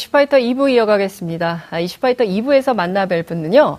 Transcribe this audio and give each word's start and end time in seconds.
이슈파이터 0.00 0.36
2부 0.36 0.70
이어가겠습니다. 0.70 1.64
아, 1.70 1.80
이슈파이터 1.80 2.24
2부에서 2.24 2.74
만나 2.76 3.06
뵐 3.06 3.22
분은요. 3.22 3.78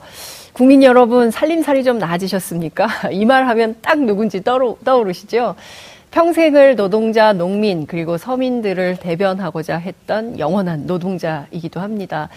국민 0.54 0.82
여러분 0.82 1.30
살림살이 1.30 1.84
좀 1.84 2.00
나아지셨습니까? 2.00 2.88
이 3.14 3.24
말 3.26 3.48
하면 3.48 3.76
딱 3.84 4.00
누군지 4.00 4.44
떠오르, 4.44 4.76
떠오르시죠? 4.84 5.54
평생을 6.10 6.76
노동자, 6.76 7.34
농민, 7.34 7.86
그리고 7.86 8.18
서민들을 8.18 8.96
대변하고자 8.98 9.78
했던 9.78 10.40
영원한 10.40 10.88
노동자이기도 10.88 11.80
합니다. 11.82 12.30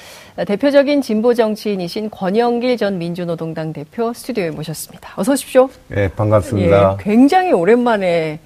대표적인 0.47 1.01
진보 1.01 1.33
정치인이신 1.33 2.11
권영길 2.11 2.77
전 2.77 2.99
민주노동당 2.99 3.73
대표 3.73 4.12
스튜디오에 4.12 4.51
모셨습니다. 4.51 5.12
어서 5.17 5.33
오십시오. 5.33 5.71
네, 5.89 6.09
반갑습니다. 6.09 6.98
예, 7.01 7.03
굉장히 7.03 7.53
오랜만에 7.53 8.41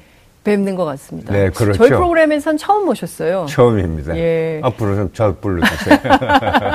뵙는 0.45 0.77
것 0.77 0.84
같습니다. 0.84 1.33
네, 1.33 1.51
그렇죠. 1.51 1.79
저희 1.79 1.89
프로그램에선 1.89 2.59
처음 2.59 2.85
모셨어요. 2.85 3.47
처음입니다. 3.48 4.16
예. 4.16 4.61
앞으로 4.62 4.95
좀잘 4.95 5.37
불러주세요. 5.37 5.98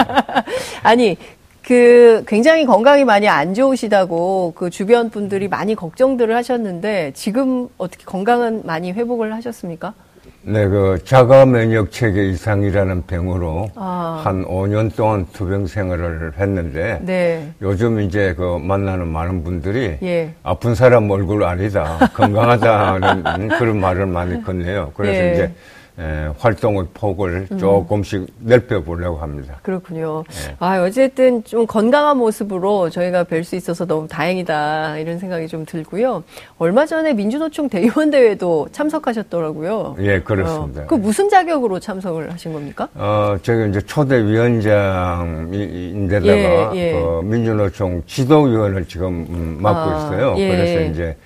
아니, 0.83 1.17
그 1.61 2.23
굉장히 2.27 2.65
건강이 2.65 3.05
많이 3.05 3.27
안 3.29 3.53
좋으시다고 3.53 4.53
그 4.55 4.71
주변 4.71 5.11
분들이 5.11 5.47
많이 5.47 5.75
걱정들을 5.75 6.35
하셨는데 6.35 7.11
지금 7.13 7.69
어떻게 7.77 8.05
건강은 8.05 8.63
많이 8.65 8.91
회복을 8.91 9.35
하셨습니까? 9.35 9.93
네, 10.41 10.67
그 10.67 10.97
자가 11.03 11.45
면역 11.45 11.91
체계 11.91 12.29
이상이라는 12.29 13.03
병으로 13.07 13.69
아. 13.75 14.21
한 14.23 14.45
5년 14.45 14.95
동안 14.95 15.25
투병 15.33 15.67
생활을 15.67 16.33
했는데 16.37 16.99
네. 17.01 17.51
요즘 17.61 17.99
이제 17.99 18.33
그 18.37 18.57
만나는 18.57 19.07
많은 19.07 19.43
분들이 19.43 19.97
예. 20.01 20.33
아픈 20.43 20.75
사람 20.75 21.11
얼굴 21.11 21.43
아니다 21.43 21.97
건강하다는 22.13 23.49
그런 23.59 23.81
말을 23.81 24.05
많이 24.05 24.41
건네요. 24.41 24.93
그래서 24.95 25.21
예. 25.21 25.33
이제 25.33 25.53
예, 25.99 26.31
활동의 26.37 26.85
폭을 26.93 27.47
음. 27.51 27.57
조금씩 27.57 28.27
넓혀 28.39 28.81
보려고 28.81 29.17
합니다. 29.17 29.57
그렇군요. 29.63 30.23
예. 30.47 30.55
아, 30.59 30.81
어쨌든 30.81 31.43
좀 31.43 31.67
건강한 31.67 32.15
모습으로 32.17 32.89
저희가 32.89 33.25
뵐 33.25 33.43
수 33.43 33.57
있어서 33.57 33.85
너무 33.85 34.07
다행이다 34.07 34.97
이런 34.99 35.19
생각이 35.19 35.49
좀 35.49 35.65
들고요. 35.65 36.23
얼마 36.57 36.85
전에 36.85 37.13
민주노총 37.13 37.67
대의원 37.67 38.11
대회도 38.11 38.69
참석하셨더라고요. 38.71 39.97
예, 39.99 40.21
그렇습니다. 40.21 40.83
어, 40.83 40.85
그 40.87 40.95
무슨 40.95 41.27
자격으로 41.27 41.81
참석을 41.81 42.31
하신 42.31 42.53
겁니까? 42.53 42.87
어, 42.95 43.35
제가 43.41 43.65
이제 43.65 43.81
초대 43.81 44.23
위원장인데다가 44.23 46.71
예, 46.75 46.75
예. 46.75 46.93
그 46.93 47.21
민주노총 47.25 48.03
지도위원을 48.07 48.87
지금 48.87 49.27
음, 49.29 49.57
맡고 49.59 49.91
아, 49.91 49.97
있어요. 49.97 50.35
예. 50.37 50.47
그래서 50.47 50.79
이제 50.91 51.17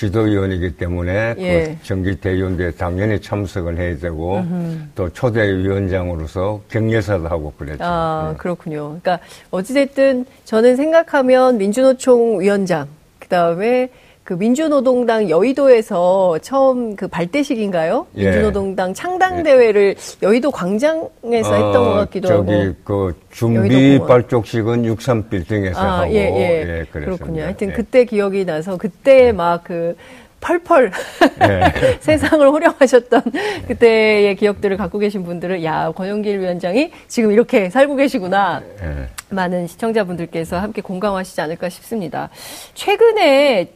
지도위원이기 0.00 0.76
때문에 0.76 1.34
그 1.34 1.42
예. 1.42 1.76
그 1.78 1.86
정기 1.86 2.16
대의원대에 2.16 2.70
당연히 2.70 3.20
참석을 3.20 3.76
해야 3.76 3.98
되고 3.98 4.38
음흠. 4.38 4.78
또 4.94 5.12
초대위원장으로서 5.12 6.62
격려사도 6.70 7.28
하고 7.28 7.52
그랬죠. 7.58 7.84
아, 7.84 8.30
네. 8.32 8.38
그렇군요. 8.38 8.98
그러니까 9.02 9.18
어찌됐든 9.50 10.24
저는 10.46 10.76
생각하면 10.76 11.58
민주노총 11.58 12.40
위원장, 12.40 12.88
그 13.18 13.28
다음에 13.28 13.90
그 14.30 14.34
민주노동당 14.34 15.28
여의도에서 15.28 16.38
처음 16.40 16.94
그 16.94 17.08
발대식인가요? 17.08 18.06
예. 18.14 18.26
민주노동당 18.26 18.94
창당 18.94 19.42
대회를 19.42 19.96
예. 19.98 20.24
여의도 20.24 20.52
광장에서 20.52 21.50
어, 21.50 21.54
했던 21.54 21.72
것 21.72 21.94
같기도 21.94 22.28
저기 22.28 22.52
하고. 22.52 22.74
그 22.84 23.16
준비 23.32 23.98
발족식은 23.98 24.84
63빌딩에서 24.84 25.76
아, 25.78 26.02
하고. 26.02 26.12
예, 26.12 26.18
예. 26.18 26.78
예 26.78 26.86
그렇군요. 26.92 27.42
하여튼 27.42 27.70
예. 27.70 27.72
그때 27.72 28.04
기억이 28.04 28.44
나서 28.44 28.76
그때 28.76 29.26
예. 29.26 29.32
막그 29.32 29.96
펄펄 30.40 30.90
네. 31.38 31.72
세상을 32.00 32.46
호령하셨던 32.46 33.22
그때의 33.68 34.36
기억들을 34.36 34.76
갖고 34.76 34.98
계신 34.98 35.24
분들은 35.24 35.62
야 35.64 35.92
권영길 35.92 36.40
위원장이 36.40 36.90
지금 37.08 37.32
이렇게 37.32 37.70
살고 37.70 37.96
계시구나 37.96 38.62
네. 38.80 39.08
많은 39.28 39.66
시청자분들께서 39.66 40.58
함께 40.58 40.82
공감하시지 40.82 41.40
않을까 41.40 41.68
싶습니다. 41.68 42.30
최근에 42.74 43.72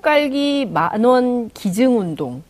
깔기 0.00 0.68
만원 0.72 1.50
기증 1.50 1.98
운동 1.98 2.42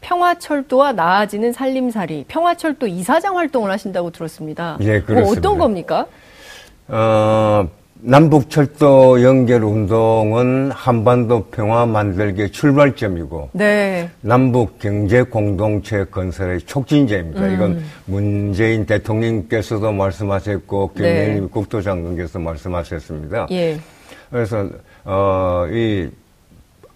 평화철도와 0.00 0.92
나아지는 0.92 1.52
살림살이 1.52 2.26
평화철도 2.28 2.86
이사장 2.86 3.38
활동을 3.38 3.70
하신다고 3.70 4.10
들었습니다. 4.10 4.76
예, 4.80 5.00
그렇습니다. 5.00 5.22
뭐 5.22 5.32
어떤 5.32 5.58
겁니까? 5.58 6.06
어, 6.88 7.66
남북철도 8.06 9.22
연결 9.22 9.64
운동은 9.64 10.70
한반도 10.72 11.44
평화 11.44 11.86
만들기 11.86 12.50
출발점이고 12.50 13.48
네. 13.54 14.10
남북 14.20 14.78
경제 14.78 15.22
공동체 15.22 16.04
건설의 16.04 16.60
촉진제입니다. 16.60 17.40
음. 17.40 17.54
이건 17.54 17.82
문재인 18.04 18.84
대통령께서도 18.84 19.90
말씀하셨고 19.90 20.92
김영일 20.92 21.40
네. 21.40 21.48
국토장관께서 21.50 22.38
말씀하셨습니다. 22.40 23.46
예. 23.52 23.78
그래서 24.30 24.68
어, 25.04 25.64
이 25.70 26.10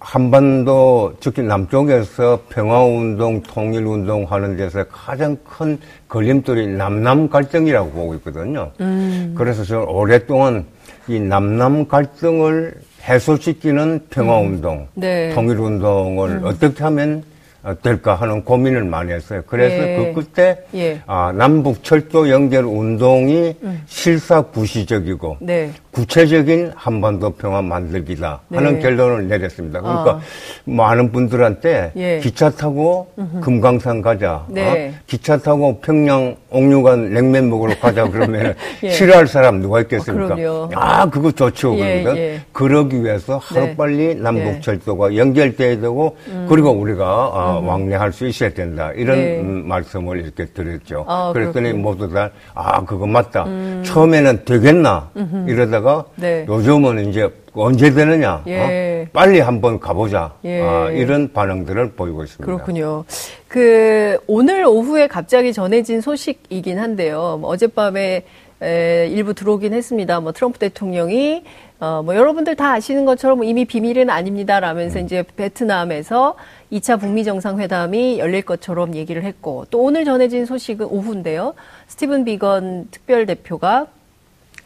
한반도 0.01 1.15
특히 1.21 1.43
남쪽에서 1.43 2.43
평화운동, 2.51 3.43
통일운동 3.45 4.25
하는 4.25 4.59
데서 4.59 4.85
가장 4.85 5.39
큰 5.43 5.79
걸림돌이 6.07 6.67
남남 6.69 7.31
갈등이라고 7.31 7.91
보고 7.93 8.15
있거든요. 8.17 8.73
음. 8.81 9.35
그래서 9.37 9.65
저는 9.65 9.87
오랫동안 9.89 10.67
이 11.09 11.19
남남 11.19 11.89
갈등을 11.89 12.75
해소시키는 13.03 14.07
평화운동, 14.11 14.81
음. 14.81 14.87
네. 14.95 15.35
통일운동을 15.35 16.29
음. 16.31 16.45
어떻게 16.45 16.85
하면 16.85 17.23
어, 17.63 17.75
될까 17.83 18.15
하는 18.15 18.45
고민을 18.45 18.85
많이 18.85 19.11
했어요. 19.13 19.43
그래서 19.47 19.77
예. 19.77 20.13
그 20.15 20.23
끝에 20.23 20.59
예. 20.75 21.01
아, 21.07 21.33
남북 21.35 21.83
철도 21.83 22.29
연결 22.31 22.65
운동이 22.65 23.55
음. 23.63 23.83
실사구시적이고 23.87 25.39
네. 25.41 25.71
구체적인 25.99 26.71
한반도 26.77 27.31
평화 27.31 27.61
만들기다 27.61 28.43
하는 28.55 28.75
네. 28.75 28.79
결론을 28.79 29.27
내렸습니다. 29.27 29.81
그러니까 29.81 30.11
아. 30.13 30.21
많은 30.65 31.11
분들한테 31.11 31.91
예. 31.97 32.21
기차 32.21 32.51
타고 32.51 33.11
음흠. 33.19 33.41
금강산 33.41 34.01
가자, 34.01 34.47
네. 34.49 34.95
어? 34.95 34.99
기차 35.09 35.39
타고 35.39 35.81
평양 35.81 36.37
옥류관 36.51 37.13
냉면 37.13 37.51
먹으러 37.51 37.77
가자 37.81 38.09
그러면 38.09 38.55
예. 38.85 38.91
싫어할 38.91 39.27
사람 39.27 39.61
누가 39.61 39.81
있겠습니까? 39.81 40.37
어, 40.39 40.71
아 40.77 41.11
그거 41.11 41.33
좋죠. 41.33 41.75
예, 41.79 42.03
그러니까 42.03 42.17
예. 42.17 42.41
그러기 42.53 43.03
위해서 43.03 43.39
하루빨리 43.39 43.97
네. 43.97 44.15
남북 44.15 44.63
철도가 44.63 45.17
연결돼야 45.17 45.81
되고 45.81 46.17
음. 46.29 46.47
그리고 46.49 46.71
우리가 46.71 47.05
아, 47.05 47.59
어, 47.59 47.63
왕래할 47.67 48.13
수 48.13 48.25
있어야 48.29 48.51
된다. 48.51 48.93
이런 48.95 49.17
네. 49.19 49.41
음, 49.41 49.67
말씀을 49.67 50.21
이렇게 50.21 50.45
드렸죠. 50.45 51.05
아, 51.09 51.33
그랬더니 51.33 51.73
그렇군요. 51.73 51.83
모두 51.83 52.09
다, 52.15 52.31
아, 52.55 52.85
그거 52.85 53.05
맞다. 53.05 53.45
음. 53.47 53.83
처음에는 53.85 54.45
되겠나? 54.45 55.11
이러다가 55.49 55.88
네. 56.17 56.45
요즘은 56.49 57.09
이제 57.09 57.31
언제 57.55 57.91
되느냐? 57.93 58.43
예. 58.47 59.07
어? 59.07 59.11
빨리 59.13 59.41
한번 59.41 59.81
가보자. 59.81 60.35
예. 60.45 60.61
아, 60.61 60.91
이런 60.91 61.33
반응들을 61.33 61.93
보이고 61.93 62.23
있습니다. 62.23 62.45
그렇군요. 62.45 63.05
그, 63.49 64.19
오늘 64.27 64.65
오후에 64.65 65.07
갑자기 65.07 65.53
전해진 65.53 66.01
소식이긴 66.01 66.79
한데요. 66.79 67.39
뭐 67.41 67.51
어젯밤에 67.51 68.25
에, 68.61 69.09
일부 69.09 69.35
들어오긴 69.35 69.73
했습니다. 69.73 70.21
뭐 70.21 70.33
트럼프 70.33 70.59
대통령이 70.59 71.45
어, 71.81 72.03
뭐 72.05 72.17
여러분들 72.17 72.57
다 72.57 72.73
아시는 72.73 73.05
것처럼 73.05 73.45
이미 73.45 73.65
비밀은 73.65 74.11
아닙니다. 74.11 74.59
라면서 74.59 74.99
음. 74.99 75.05
이제 75.05 75.23
베트남에서 75.37 76.35
2차 76.73 76.99
북미 76.99 77.23
정상회담이 77.23 78.19
열릴 78.19 78.43
것처럼 78.43 78.97
얘기를 78.97 79.23
했고 79.23 79.65
또 79.71 79.81
오늘 79.81 80.05
전해진 80.05 80.45
소식은 80.45 80.87
오후인데요. 80.87 81.55
스티븐 81.87 82.25
비건 82.25 82.89
특별 82.91 83.27
대표가 83.27 83.87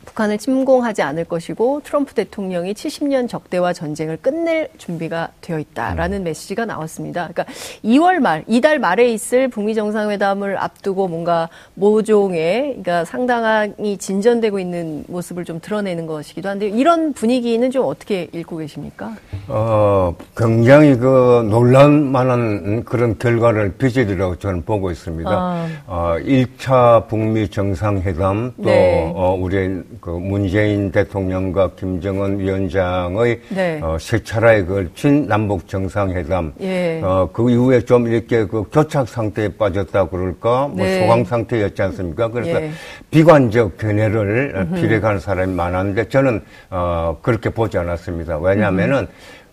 북한을 0.05 0.39
침공하지 0.39 1.03
않을 1.03 1.25
것이고 1.25 1.83
트럼프 1.85 2.15
대통령이 2.15 2.75
70년 2.75 3.29
적대와 3.29 3.73
전쟁을 3.73 4.19
끝낼 4.19 4.69
준비가 4.79 5.29
되어 5.41 5.59
있다라는 5.59 6.19
음. 6.19 6.25
메시지가 6.25 6.67
나왔습니다. 6.67 7.29
그러니까 7.33 7.45
2월 7.85 8.19
말, 8.19 8.45
이달 8.47 8.79
말에 8.79 9.11
있을 9.13 9.49
북미 9.49 9.75
정상회담을 9.75 10.59
앞두고 10.59 11.09
뭔가 11.09 11.49
모종의 11.75 12.63
그러니까 12.83 13.05
상당히 13.05 13.97
진전되고 13.97 14.59
있는 14.59 15.05
모습을 15.09 15.45
좀 15.45 15.61
드러내는 15.61 16.07
것이기도 16.07 16.49
한데 16.49 16.69
이런 16.69 17.13
분위기는 17.13 17.71
좀 17.71 17.87
어떻게 17.87 18.29
읽고 18.33 18.59
계십니까? 18.59 19.15
어, 19.49 20.15
굉장히 20.37 20.97
그 20.97 21.47
놀랄 21.51 21.91
만한 21.91 22.85
그런 22.85 23.19
결과를 23.19 23.75
빚으리라고 23.75 24.37
저는 24.37 24.65
보고 24.65 24.91
있습니다. 24.91 25.31
아. 25.31 25.69
어, 25.87 26.17
1차 26.21 27.09
북미 27.09 27.49
정상회담 27.49 28.55
또 28.57 28.63
네. 28.63 29.13
어, 29.15 29.37
우리 29.39 29.83
그 30.01 30.11
문재인 30.11 30.91
대통령과 30.91 31.71
김정은 31.77 32.39
위원장의 32.39 33.41
네. 33.51 33.81
어, 33.83 33.97
세 34.01 34.23
차례에 34.23 34.65
걸친 34.65 35.27
남북 35.27 35.69
정상회담 35.69 36.55
예. 36.61 37.01
어, 37.03 37.29
그 37.33 37.51
이후에 37.51 37.81
좀 37.83 38.07
이렇게 38.07 38.47
그 38.47 38.65
교착 38.71 39.09
상태에 39.09 39.49
빠졌다 39.49 40.09
그럴까 40.09 40.69
뭐 40.69 40.77
네. 40.77 41.01
소강 41.01 41.25
상태였지 41.25 41.83
않습니까? 41.83 42.29
그래서 42.29 42.63
예. 42.63 42.71
비관적 43.11 43.77
견해를 43.79 44.69
비례하는 44.75 45.21
사람이 45.21 45.55
많았는데 45.55 46.09
저는 46.09 46.43
어, 46.71 47.19
그렇게 47.23 47.51
보지 47.51 47.79
않았습니다. 47.79 48.39
왜냐하면은 48.39 49.07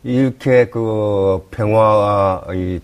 이렇게 0.04 0.66
그 0.66 1.46
평화와 1.52 2.44
이 2.54 2.80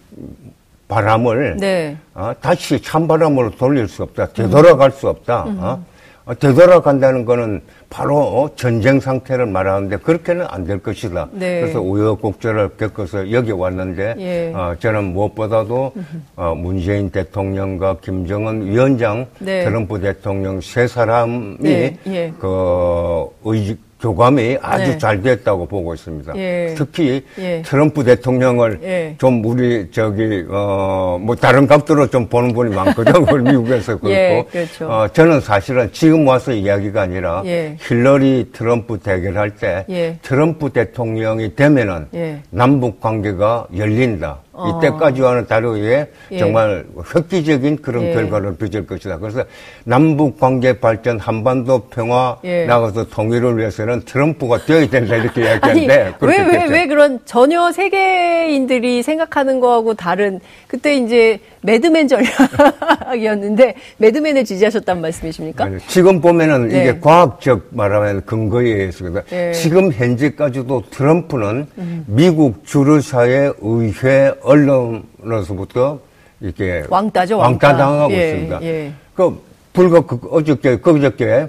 바람을 0.88 1.58
네. 1.58 1.98
어, 2.14 2.34
다시 2.40 2.82
찬바람으로 2.82 3.52
돌릴 3.52 3.88
수 3.88 4.04
없다. 4.04 4.28
되돌아갈 4.28 4.92
수 4.92 5.08
없다. 5.10 5.46
음. 5.46 5.58
어? 5.60 5.86
어, 6.26 6.34
되돌아간다는 6.34 7.24
거는 7.26 7.62
바로 7.90 8.18
어, 8.18 8.50
전쟁 8.56 9.00
상태를 9.00 9.46
말하는데 9.46 9.98
그렇게는 9.98 10.46
안 10.50 10.66
될 10.66 10.80
것이다. 10.80 11.30
네. 11.32 11.62
그래서 11.62 11.80
우여곡절을 11.82 12.78
겪어서 12.78 13.32
여기 13.32 13.52
왔는데 13.52 14.16
예. 14.18 14.52
어, 14.56 14.76
저는 14.80 15.14
무엇보다도 15.14 15.94
어, 16.36 16.56
문재인 16.56 17.12
대통령과 17.12 17.98
김정은 18.02 18.66
위원장, 18.66 19.28
네. 19.38 19.64
트럼프 19.64 20.02
대통령 20.02 20.60
세 20.62 20.88
사람이 20.88 21.58
네. 21.60 21.98
예. 22.08 22.34
그 22.40 23.28
의지 23.44 23.78
교감이 24.06 24.58
아주 24.62 24.92
네. 24.92 24.98
잘 25.00 25.20
됐다고 25.22 25.66
보고 25.66 25.96
있습니다. 25.96 26.34
예. 26.36 26.76
특히 26.78 27.24
예. 27.40 27.64
트럼프 27.64 28.04
대통령을 28.04 28.80
예. 28.84 29.16
좀 29.18 29.44
우리 29.44 29.90
저기 29.92 30.46
어 30.50 31.18
뭐 31.26 31.36
다른 31.36 31.66
각도로 31.66 32.08
좀 32.08 32.28
보는 32.28 32.54
분이 32.54 32.76
많거든요. 32.76 33.26
미국에서 33.42 33.98
그렇고 33.98 34.10
예, 34.12 34.46
그렇죠. 34.52 34.88
어, 34.88 35.08
저는 35.08 35.42
사실은 35.42 35.90
지금 35.92 36.28
와서 36.28 36.52
이야기가 36.52 37.02
아니라 37.02 37.42
예. 37.46 37.76
힐러리 37.80 38.50
트럼프 38.54 39.00
대결할 39.00 39.52
때 39.56 39.86
예. 39.90 40.18
트럼프 40.22 40.70
대통령이 40.70 41.56
되면은 41.56 42.08
남북 42.52 43.00
관계가 43.00 43.68
열린다. 43.76 44.40
어. 44.56 44.80
이때까지와는 44.80 45.48
다르게 45.48 46.08
예. 46.32 46.38
정말 46.38 46.86
획기적인 47.16 47.82
그런 47.82 48.04
예. 48.06 48.14
결과를 48.14 48.56
빚을 48.56 48.88
것이다. 48.88 49.20
그래서 49.20 49.44
남북 49.84 50.40
관계 50.40 50.80
발전, 50.80 51.20
한반도 51.20 51.88
평화 51.90 52.38
예. 52.44 52.66
나가서 52.66 53.10
통일을 53.10 53.58
위해서는 53.58 54.02
트럼프가 54.06 54.66
되어야 54.66 54.88
된다 54.88 55.16
이렇게 55.16 55.44
이야기하는데 55.44 56.16
왜왜 56.22 56.66
왜 56.70 56.88
그런 56.88 57.20
전혀 57.26 57.72
세계인들이 57.72 59.04
생각하는 59.04 59.60
거하고 59.60 59.94
다른 59.94 60.40
그때 60.68 60.96
이제 60.96 61.40
매드맨 61.62 62.08
전략이었는데 62.08 63.76
매드맨을 63.98 64.46
지지하셨단 64.46 65.02
말씀이십니까? 65.02 65.66
아니, 65.66 65.80
지금 65.88 66.22
보면은 66.22 66.68
네. 66.68 66.82
이게 66.82 67.00
과학적 67.00 67.68
말하면 67.72 68.24
근거에 68.26 68.68
의해서거든. 68.68 69.22
네. 69.30 69.52
지금 69.52 69.92
현재까지도 69.92 70.84
트럼프는 70.92 71.68
음. 71.78 72.06
미국 72.08 72.66
주류사회 72.66 73.52
의회 73.62 74.34
언론으로서부터 74.46 76.00
이렇게 76.40 76.84
왕따죠 76.90 77.38
왕따, 77.38 77.68
왕따 77.68 77.78
당하고 77.78 78.14
예, 78.14 78.30
있습니다. 78.30 78.62
예. 78.64 78.92
그 79.16 79.42
불과 79.74 80.02
그 80.02 80.20
어저께 80.32 80.78
그저께 80.78 81.48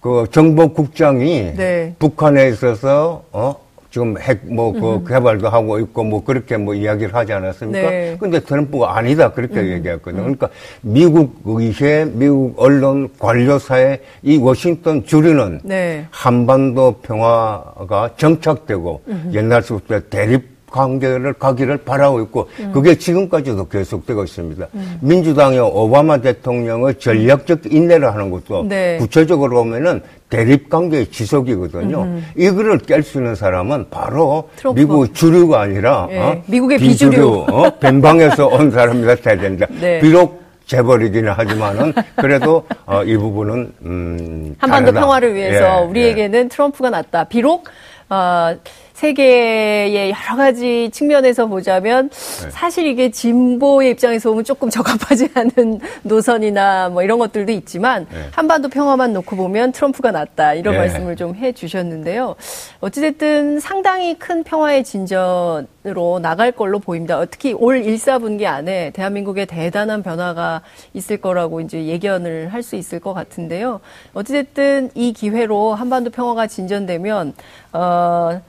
그 0.00 0.26
정보국장이 0.30 1.54
네. 1.56 1.94
북한에 1.98 2.48
있어서 2.48 3.24
어 3.32 3.56
지금 3.90 4.18
핵 4.18 4.40
뭐그 4.52 5.04
개발도 5.08 5.48
하고 5.48 5.78
있고 5.78 6.02
뭐 6.02 6.24
그렇게 6.24 6.56
뭐 6.56 6.74
이야기를 6.74 7.14
하지 7.14 7.32
않았습니까? 7.32 7.90
네. 7.90 8.16
근데 8.18 8.40
트럼프가 8.40 8.96
아니다 8.96 9.30
그렇게 9.32 9.60
음. 9.60 9.66
얘기했거든요. 9.68 10.22
그러니까 10.22 10.48
미국 10.80 11.40
의회, 11.44 12.04
미국 12.04 12.54
언론 12.56 13.08
관료사회 13.20 14.00
이 14.22 14.36
워싱턴 14.36 15.04
주류는 15.04 15.60
네. 15.62 16.06
한반도 16.10 16.96
평화가 17.02 18.10
정착되고 18.16 19.02
음. 19.06 19.30
옛날부터 19.32 20.00
대립 20.10 20.53
관계를 20.74 21.34
가기를 21.34 21.76
바라고 21.78 22.20
있고 22.22 22.48
음. 22.58 22.72
그게 22.72 22.98
지금까지도 22.98 23.68
계속되고 23.68 24.24
있습니다. 24.24 24.66
음. 24.74 24.98
민주당의 25.00 25.60
오바마 25.60 26.18
대통령의 26.18 26.98
전략적 26.98 27.72
인내를 27.72 28.12
하는 28.12 28.30
것도 28.30 28.64
네. 28.68 28.96
구체적으로 28.98 29.62
보면은 29.62 30.02
대립 30.28 30.68
관계의 30.68 31.12
지속이거든요. 31.12 32.02
음. 32.02 32.26
이거를 32.36 32.78
깰 32.78 33.04
수 33.04 33.18
있는 33.18 33.36
사람은 33.36 33.86
바로 33.88 34.50
트럼프. 34.56 34.80
미국 34.80 35.14
주류가 35.14 35.60
아니라 35.60 36.08
네. 36.10 36.18
어? 36.18 36.42
미국의 36.46 36.78
비주류, 36.78 37.10
비주류 37.10 37.46
어? 37.52 37.70
벤방에서 37.78 38.48
온 38.48 38.72
사람이 38.72 39.06
같아야 39.06 39.38
된다. 39.38 39.66
네. 39.80 40.00
비록 40.00 40.42
재벌이기는 40.66 41.30
하지만은 41.30 41.92
그래도 42.16 42.64
어, 42.86 43.04
이 43.04 43.16
부분은 43.16 43.72
음, 43.84 44.56
한반도. 44.58 44.92
평화를 44.92 45.34
위해서 45.34 45.82
예, 45.82 45.86
우리에게는 45.86 46.44
예. 46.44 46.48
트럼프가 46.48 46.90
낫다. 46.90 47.24
비록 47.24 47.68
어, 48.08 48.56
세계의 48.94 50.10
여러 50.10 50.36
가지 50.36 50.88
측면에서 50.92 51.46
보자면 51.46 52.08
네. 52.10 52.50
사실 52.50 52.86
이게 52.86 53.10
진보의 53.10 53.90
입장에서 53.90 54.30
보면 54.30 54.44
조금 54.44 54.70
적합하지 54.70 55.28
않은 55.34 55.80
노선이나 56.02 56.88
뭐 56.90 57.02
이런 57.02 57.18
것들도 57.18 57.52
있지만 57.52 58.06
네. 58.10 58.28
한반도 58.30 58.68
평화만 58.68 59.12
놓고 59.12 59.36
보면 59.36 59.72
트럼프가 59.72 60.10
낫다 60.12 60.54
이런 60.54 60.74
네. 60.74 60.78
말씀을 60.80 61.16
좀 61.16 61.34
해 61.34 61.50
주셨는데요. 61.52 62.36
어찌됐든 62.80 63.58
상당히 63.58 64.16
큰 64.18 64.44
평화의 64.44 64.84
진전으로 64.84 66.20
나갈 66.22 66.52
걸로 66.52 66.78
보입니다. 66.78 67.24
특히 67.24 67.52
올 67.52 67.82
1, 67.84 67.96
4분기 67.96 68.44
안에 68.46 68.90
대한민국에 68.90 69.44
대단한 69.44 70.02
변화가 70.04 70.62
있을 70.94 71.16
거라고 71.16 71.60
이제 71.60 71.86
예견을 71.86 72.52
할 72.52 72.62
수 72.62 72.76
있을 72.76 72.98
것 73.00 73.12
같은데요. 73.12 73.80
어찌됐든 74.14 74.90
이 74.94 75.12
기회로 75.12 75.74
한반도 75.74 76.10
평화가 76.10 76.46
진전되면 76.46 77.34
어 77.74 78.40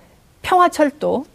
평화철도 0.45 1.25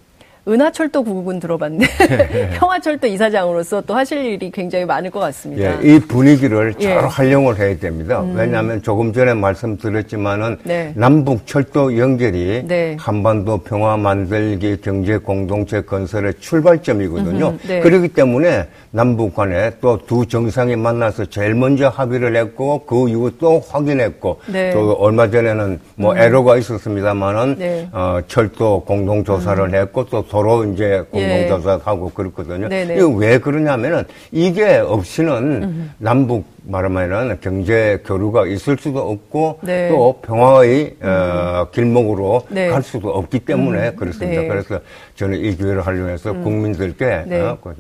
은하철도 0.49 1.05
구국은 1.05 1.39
들어봤는데 1.39 1.87
평화철도 2.59 3.07
이사장으로서 3.07 3.83
또 3.83 3.95
하실 3.95 4.25
일이 4.25 4.51
굉장히 4.51 4.85
많을 4.85 5.11
것 5.11 5.21
같습니다. 5.21 5.85
예, 5.85 5.97
이 5.97 5.99
분위기를 6.01 6.73
잘 6.75 6.83
예. 6.83 6.95
활용을 6.97 7.59
해야 7.59 7.77
됩니다. 7.77 8.23
음. 8.23 8.35
왜냐하면 8.35 8.83
조금 8.83 9.13
전에 9.13 9.35
말씀드렸지만은 9.35 10.59
네. 10.65 10.93
남북 10.97 11.47
철도 11.47 11.99
연결이 11.99 12.65
네. 12.67 12.97
한반도 12.99 13.59
평화 13.59 13.97
만들기 13.97 14.79
경제 14.81 15.19
공동체 15.19 15.83
건설의 15.83 16.35
출발점이거든요. 16.41 17.59
네. 17.67 17.81
그렇기 17.81 18.09
때문에 18.09 18.67
남북 18.93 19.35
간에 19.35 19.71
또 19.81 20.01
두 20.07 20.27
정상이 20.27 20.75
만나서 20.75 21.27
제일 21.27 21.55
먼저 21.55 21.89
합의를 21.89 22.35
했고 22.35 22.85
그 22.85 23.09
이후 23.09 23.31
또 23.39 23.63
확인했고 23.69 24.41
네. 24.53 24.73
또 24.73 24.93
얼마 24.95 25.31
전에는 25.31 25.79
뭐 25.95 26.13
음. 26.13 26.19
애로가 26.19 26.57
있었습니다만은 26.57 27.57
네. 27.59 27.89
어, 27.93 28.19
철도 28.27 28.83
공동 28.85 29.23
조사를 29.23 29.63
음. 29.63 29.75
했고 29.75 30.07
또 30.07 30.27
도로 30.27 30.65
이제 30.65 31.05
공동 31.11 31.49
조사하고 31.49 32.07
예. 32.07 32.15
그렇거든요. 32.15 32.69
네네. 32.69 32.97
이거 32.97 33.09
왜 33.09 33.39
그러냐면은 33.39 34.05
이게 34.33 34.79
없이는 34.79 35.33
음. 35.63 35.93
남북 35.99 36.45
말하면은 36.65 37.39
경제 37.41 38.03
교류가 38.05 38.47
있을 38.47 38.77
수도 38.79 38.99
없고 39.11 39.61
네. 39.63 39.89
또 39.91 40.19
평화의 40.23 40.97
음. 41.03 41.09
어, 41.09 41.69
길목으로 41.71 42.47
네. 42.49 42.69
갈 42.69 42.83
수도 42.83 43.11
없기 43.11 43.41
때문에 43.41 43.91
음. 43.91 43.97
그렇습니다. 43.97 44.43
네. 44.43 44.49
그래서 44.49 44.81
저는 45.15 45.39
이 45.39 45.57
기회를 45.57 45.87
활용해서 45.87 46.33
음. 46.33 46.43
국민들께 46.43 47.25
네. 47.27 47.41
어, 47.41 47.59
그 47.63 47.75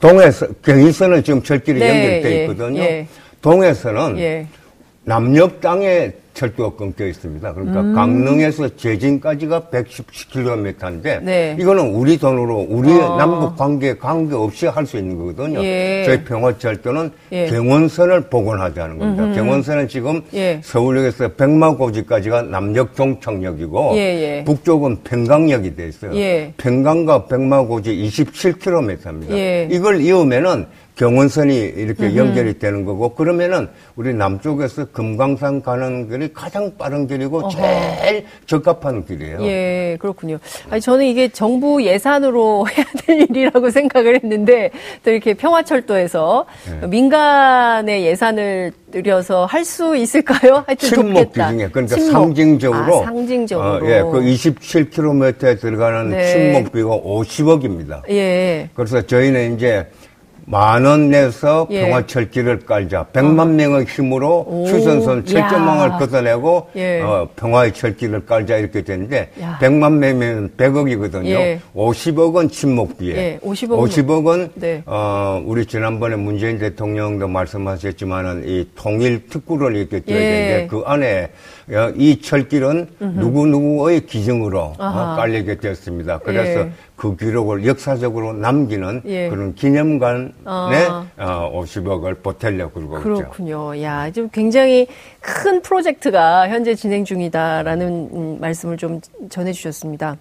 동해서 0.00 0.46
경의선은 0.62 1.24
지금 1.24 1.42
철길이 1.42 1.80
네. 1.80 1.88
연결돼 1.88 2.30
예. 2.30 2.42
있거든요. 2.42 2.80
예. 2.80 3.06
동해선은 3.42 4.18
예. 4.18 4.46
남녘 5.08 5.62
땅에 5.62 6.12
철도가 6.34 6.76
끊겨 6.76 7.06
있습니다. 7.06 7.54
그러니까 7.54 7.80
음. 7.80 7.94
강릉에서 7.94 8.76
제진까지가 8.76 9.62
117km인데 9.72 11.22
네. 11.22 11.56
이거는 11.58 11.94
우리 11.94 12.16
돈으로 12.18 12.66
우리 12.68 12.92
어. 12.92 13.16
남북 13.16 13.56
관계 13.56 13.96
관계 13.96 14.36
없이 14.36 14.66
할 14.66 14.86
수 14.86 14.98
있는 14.98 15.16
거거든요. 15.18 15.62
예. 15.64 16.04
저희 16.06 16.24
평화철도는 16.24 17.10
예. 17.32 17.46
경원선을 17.46 18.28
복원하자는 18.28 18.98
겁니다. 18.98 19.24
음흠. 19.24 19.34
경원선은 19.34 19.88
지금 19.88 20.22
예. 20.34 20.60
서울역에서 20.62 21.28
백마고지까지가 21.34 22.42
남녘 22.42 22.94
종착역이고 22.94 23.92
예, 23.94 23.98
예. 23.98 24.44
북쪽은 24.44 24.98
평강역이 25.04 25.74
돼 25.74 25.88
있어요. 25.88 26.14
예. 26.14 26.52
평강과 26.58 27.26
백마고지 27.26 27.90
27km입니다. 27.96 29.72
이걸 29.72 30.00
이으면은 30.00 30.66
경원선이 30.98 31.56
이렇게 31.76 32.16
연결이 32.16 32.58
되는 32.58 32.84
거고 32.84 33.14
그러면은 33.14 33.68
우리 33.94 34.12
남쪽에서 34.12 34.86
금강산 34.86 35.62
가는 35.62 36.08
길이 36.10 36.32
가장 36.32 36.72
빠른 36.76 37.06
길이고 37.06 37.38
어허. 37.38 37.50
제일 37.50 38.24
적합한 38.46 39.06
길이에요. 39.06 39.38
예, 39.42 39.96
그렇군요. 40.00 40.38
아니 40.68 40.80
저는 40.80 41.06
이게 41.06 41.28
정부 41.28 41.82
예산으로 41.84 42.66
해야 42.76 42.84
될 43.06 43.20
일이라고 43.22 43.70
생각을 43.70 44.16
했는데 44.16 44.70
또 45.04 45.12
이렇게 45.12 45.34
평화철도에서 45.34 46.46
네. 46.80 46.86
민간의 46.88 48.04
예산을 48.04 48.72
들여서 48.90 49.44
할 49.46 49.68
수 49.68 49.94
있을까요? 49.96 50.64
하여튼 50.66 50.88
침묵 50.88 51.30
비중에 51.32 51.68
그러니까 51.68 51.94
침묵. 51.96 52.10
상징적으로 52.10 53.02
아, 53.02 53.04
상징적으로 53.04 53.84
어, 53.84 53.88
예, 53.90 54.00
그 54.00 54.20
27km에 54.22 55.60
들어가는 55.60 56.10
네. 56.10 56.32
침묵 56.32 56.72
비가 56.72 56.88
50억입니다. 56.88 58.00
예. 58.08 58.70
그래서 58.74 59.02
저희는 59.02 59.56
이제 59.56 59.86
만 60.50 60.84
원 60.86 61.10
내서 61.10 61.66
예. 61.70 61.82
평화철길을 61.82 62.60
깔자. 62.60 63.04
백만 63.12 63.40
어. 63.48 63.52
명의 63.52 63.84
힘으로 63.84 64.64
휴전선 64.66 65.26
철조망을 65.26 65.90
걷어내고 65.98 66.68
예. 66.76 67.00
어, 67.02 67.28
평화의 67.36 67.74
철길을 67.74 68.24
깔자 68.24 68.56
이렇게 68.56 68.82
되는데 68.82 69.30
백만 69.60 69.98
명이면 69.98 70.52
백억이거든요. 70.56 71.28
예. 71.28 71.60
50억은 71.74 72.50
침묵비에. 72.50 73.16
예. 73.16 73.38
50억은, 73.42 73.88
50억은 73.90 74.50
네. 74.54 74.82
어, 74.86 75.42
우리 75.44 75.66
지난번에 75.66 76.16
문재인 76.16 76.58
대통령도 76.58 77.28
말씀하셨지만은 77.28 78.48
이 78.48 78.66
통일 78.74 79.26
특구를 79.28 79.76
이렇게 79.76 80.00
띄어야 80.00 80.18
예. 80.18 80.30
되는데 80.30 80.66
그 80.68 80.82
안에 80.86 81.28
이 81.96 82.20
철길은 82.22 82.88
누구 82.98 83.46
누구의 83.46 84.06
기증으로 84.06 84.74
어, 84.78 85.14
깔리게 85.16 85.58
되었습니다. 85.58 86.18
그래서 86.20 86.60
예. 86.60 86.72
그 86.96 87.14
기록을 87.16 87.66
역사적으로 87.66 88.32
남기는 88.32 89.02
예. 89.04 89.28
그런 89.28 89.54
기념관에 89.54 90.32
아. 90.44 91.06
어, 91.18 91.62
50억을 91.62 92.22
보태려 92.22 92.70
그러고 92.72 93.00
그렇군요. 93.00 93.74
있죠. 93.74 93.82
야, 93.82 94.10
지금 94.10 94.30
굉장히 94.30 94.86
큰 95.20 95.60
프로젝트가 95.60 96.48
현재 96.48 96.74
진행 96.74 97.04
중이다라는 97.04 98.10
음, 98.12 98.38
말씀을 98.40 98.78
좀 98.78 99.00
전해주셨습니다. 99.28 100.16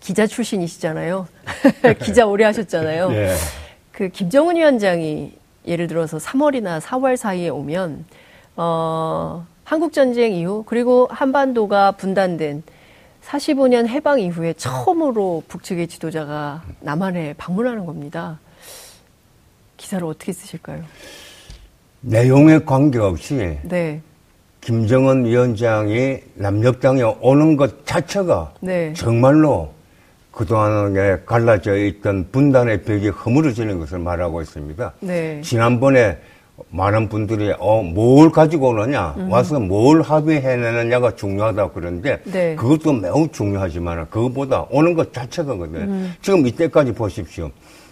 기자 0.00 0.26
출신이시잖아요. 0.26 1.28
기자 2.02 2.26
오래 2.26 2.44
하셨잖아요. 2.44 3.10
예. 3.14 3.34
그 3.92 4.08
김정은 4.08 4.56
위원장이 4.56 5.32
예를 5.66 5.86
들어서 5.86 6.18
3월이나 6.18 6.80
4월 6.80 7.16
사이에 7.16 7.50
오면 7.50 8.04
어, 8.56 9.46
한국 9.70 9.92
전쟁 9.92 10.32
이후 10.32 10.64
그리고 10.66 11.06
한반도가 11.12 11.92
분단된 11.92 12.64
45년 13.24 13.86
해방 13.86 14.18
이후에 14.18 14.52
처음으로 14.54 15.44
북측의 15.46 15.86
지도자가 15.86 16.64
남한에 16.80 17.34
방문하는 17.38 17.86
겁니다. 17.86 18.40
기사를 19.76 20.04
어떻게 20.04 20.32
쓰실까요? 20.32 20.82
내용에 22.00 22.64
관계없이 22.64 23.58
네. 23.62 24.00
김정은 24.60 25.24
위원장이 25.24 26.18
남녘땅에 26.34 27.02
오는 27.20 27.56
것 27.56 27.86
자체가 27.86 28.54
네. 28.58 28.92
정말로 28.94 29.72
그동안에 30.32 31.20
갈라져 31.24 31.76
있던 31.76 32.30
분단의 32.32 32.82
벽이 32.82 33.10
허물어지는 33.10 33.78
것을 33.78 34.00
말하고 34.00 34.42
있습니다. 34.42 34.94
네. 34.98 35.40
지난번에 35.42 36.18
많은 36.70 37.08
분들이 37.08 37.52
어, 37.58 37.82
뭘 37.82 38.30
가지고 38.30 38.68
오느냐, 38.68 39.14
음. 39.16 39.30
와서 39.30 39.58
뭘 39.58 40.02
합의해내느냐가 40.02 41.14
중요하다 41.16 41.70
그런데 41.72 42.20
네. 42.24 42.54
그것도 42.56 42.92
매우 42.92 43.28
중요하지만 43.28 44.08
그것보다 44.10 44.66
오는 44.70 44.94
것 44.94 45.12
자체가거든요. 45.12 45.78
음. 45.78 46.14
지금 46.22 46.46
이때까지 46.46 46.92
보십시오. 46.92 47.50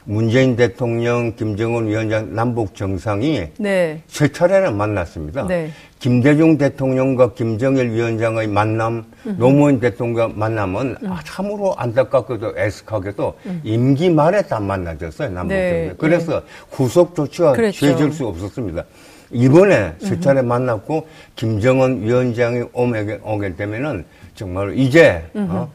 문재인 0.09 0.57
대통령, 0.57 1.37
김정은 1.37 1.87
위원장 1.87 2.35
남북 2.35 2.75
정상이 2.75 3.43
네. 3.59 4.03
세 4.07 4.27
차례나 4.27 4.71
만났습니다. 4.71 5.47
네. 5.47 5.71
김대중 5.99 6.57
대통령과 6.57 7.35
김정일 7.35 7.91
위원장의 7.91 8.47
만남. 8.47 9.05
노무현 9.37 9.81
대통령과 9.81 10.29
만남은 10.35 10.97
음. 11.03 11.11
참으로 11.27 11.75
안타깝게도 11.77 12.55
애석하게도 12.57 13.35
음. 13.45 13.61
임기 13.63 14.09
말에 14.09 14.41
다 14.41 14.59
만나졌어요. 14.59 15.29
남북 15.29 15.53
네. 15.53 15.81
정상. 15.81 15.97
그래서 15.99 16.33
네. 16.41 16.47
후속 16.71 17.15
조치가 17.15 17.53
그랬죠. 17.53 17.79
취해질 17.79 18.11
수 18.11 18.27
없었습니다. 18.29 18.85
이번에 19.31 19.93
세 19.99 20.19
차례 20.19 20.41
만났고 20.41 21.07
김정은 21.37 22.01
위원장이 22.03 22.65
오게, 22.73 23.21
오게 23.23 23.57
되면은 23.57 24.07
정말 24.35 24.73
이제 24.79 25.23
어, 25.35 25.71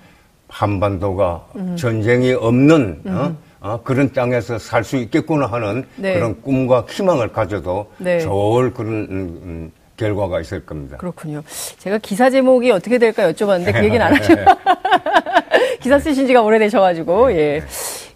한반도가 0.48 1.46
전쟁이 1.76 2.32
없는 2.32 3.02
어, 3.06 3.38
어, 3.64 3.80
그런 3.82 4.12
땅에서 4.12 4.60
살 4.60 4.84
수 4.84 4.98
있겠구나 4.98 5.46
하는 5.48 5.86
네. 5.96 6.14
그런 6.16 6.42
꿈과 6.42 6.86
희망을 6.90 7.30
가져도 7.32 7.90
네. 7.98 8.20
좋을 8.20 8.74
그런 8.74 8.92
음, 8.94 9.10
음, 9.10 9.72
결과가 9.96 10.42
있을 10.42 10.66
겁니다. 10.66 10.98
그렇군요. 10.98 11.42
제가 11.78 11.98
기사 12.00 12.30
제목이 12.30 12.70
어떻게 12.72 12.98
될까 12.98 13.32
여쭤봤는데 13.32 13.72
그 13.72 13.86
얘기는 13.86 14.02
안 14.06 14.14
하죠. 14.16 14.36
기사 15.80 15.98
쓰신 15.98 16.28
지가 16.28 16.42
오래되셔가지고, 16.42 17.32
예. 17.34 17.64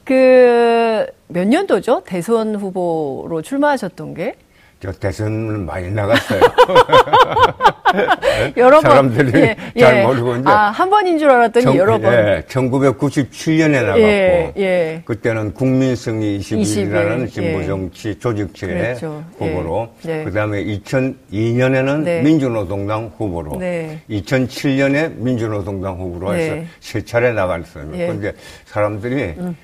그, 0.03 1.05
몇 1.29 1.47
년도죠? 1.47 2.03
대선 2.05 2.55
후보로 2.55 3.41
출마하셨던 3.41 4.15
게? 4.15 4.35
저 4.79 4.91
대선 4.91 5.65
많이 5.65 5.89
나갔어요. 5.89 6.39
여러 8.57 8.79
번. 8.79 8.91
사람들이 8.91 9.39
예, 9.39 9.55
잘 9.79 9.97
예. 9.97 10.03
모르고 10.03 10.35
이제. 10.35 10.49
아, 10.49 10.69
한 10.69 10.87
번인 10.89 11.17
줄 11.17 11.31
알았더니 11.31 11.63
정, 11.63 11.75
여러 11.75 11.97
번. 11.97 12.13
예, 12.13 12.43
1997년에 12.47 13.71
나갔고. 13.71 13.99
예, 13.99 14.53
예. 14.55 15.01
그때는 15.03 15.53
국민승리 15.55 16.37
21이라는 16.39 17.31
진보정치 17.31 18.19
조직체의 18.19 18.73
그랬죠. 18.73 19.23
후보로. 19.39 19.89
예. 20.07 20.23
그 20.23 20.31
다음에 20.31 20.63
2002년에는 20.63 22.03
네. 22.03 22.21
민주노동당 22.21 23.11
후보로. 23.17 23.57
네. 23.57 23.99
2007년에 24.11 25.15
민주노동당 25.15 25.97
후보로 25.99 26.35
해서 26.35 26.53
네. 26.55 26.67
세 26.79 27.03
차례 27.03 27.31
나갔어요. 27.31 27.89
예. 27.95 28.05
그런데 28.05 28.33
사람들이 28.65 29.33
음. 29.39 29.57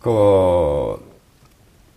그, 0.00 0.96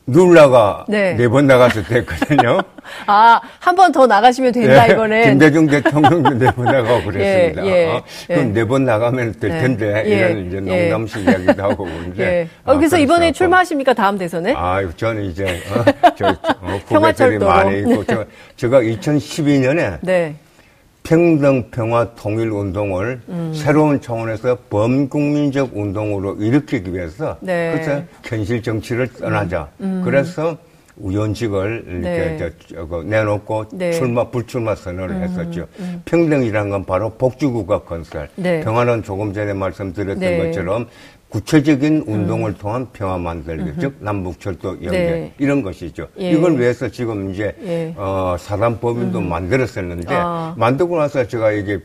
룰라가 0.10 0.86
네, 0.88 1.14
네번 1.16 1.48
나가서 1.48 1.84
됐거든요. 1.84 2.62
아, 3.08 3.42
한 3.60 3.76
번 3.76 3.92
더 3.92 4.08
나가시면 4.08 4.54
된다, 4.54 4.88
네, 4.88 4.94
이거는. 4.94 5.24
김대중 5.24 5.68
대통령도 5.68 6.30
네 6.36 6.50
번 6.52 6.66
나가고 6.66 7.04
그랬습니다. 7.04 7.66
예, 7.68 7.72
예, 7.72 7.86
어? 7.88 8.04
그럼 8.28 8.54
네 8.54 8.64
번 8.64 8.86
나가면 8.86 9.34
될 9.40 9.50
네. 9.52 9.62
텐데, 9.62 10.04
예, 10.06 10.10
이런 10.18 10.48
이제 10.48 10.62
예. 10.74 10.90
농담식 10.90 11.24
이야기도 11.28 11.62
하고 11.64 11.84
그런데. 11.84 12.24
예. 12.24 12.48
어, 12.64 12.78
그래서 12.78 12.96
아, 12.96 13.00
이번에 13.00 13.32
출마하십니까, 13.34 13.94
다음 13.94 14.18
대선에? 14.18 14.54
아, 14.56 14.82
저는 14.96 15.24
이제, 15.26 15.44
어, 15.76 16.12
저, 16.16 16.28
어, 16.62 16.80
후배들이 16.88 17.40
많이 17.40 17.80
있고, 17.80 18.06
저, 18.06 18.26
제가 18.56 18.82
2012년에 18.82 19.98
네. 20.02 20.36
평등, 21.08 21.64
평화, 21.72 22.14
통일 22.16 22.52
운동을 22.52 23.22
음. 23.30 23.54
새로운 23.56 24.02
차원에서 24.02 24.58
범국민적 24.70 25.72
운동으로 25.74 26.36
일으키기 26.36 26.94
위해서 26.94 27.38
네. 27.40 27.72
그래서 27.72 28.04
현실 28.26 28.62
정치를 28.62 29.14
떠나자. 29.14 29.70
음. 29.80 29.86
음. 29.86 30.02
그래서 30.04 30.58
우연직을 30.98 31.86
이렇게 31.88 32.50
네. 32.50 33.06
내놓고 33.06 33.66
네. 33.72 33.94
출마 33.94 34.30
불출마 34.30 34.76
선언을 34.76 35.12
음. 35.12 35.24
했었죠. 35.24 35.68
음. 35.80 36.02
평등이란 36.04 36.72
건 36.72 36.84
바로 36.84 37.12
복지국가 37.12 37.84
건설. 37.84 38.28
네. 38.36 38.60
평화는 38.60 39.04
조금 39.04 39.32
전에 39.32 39.54
말씀드렸던 39.54 40.20
네. 40.20 40.38
것처럼 40.40 40.88
구체적인 41.30 42.06
운동을 42.08 42.52
음. 42.52 42.56
통한 42.58 42.88
평화 42.94 43.18
만들기, 43.18 43.64
음흠. 43.64 43.80
즉 43.80 43.96
남북철도 44.00 44.84
연계 44.84 44.90
네. 44.90 45.34
이런 45.38 45.62
것이죠. 45.62 46.08
예. 46.20 46.32
이걸 46.32 46.58
위해서 46.58 46.88
지금 46.88 47.34
이제 47.34 47.54
예. 47.64 47.94
어, 47.98 48.38
사단법인도 48.40 49.20
음. 49.20 49.30
만들었었는데 49.30 50.16
아. 50.16 50.54
만들고 50.58 50.98
나서 50.98 51.28
제가 51.28 51.52
이게 51.52 51.80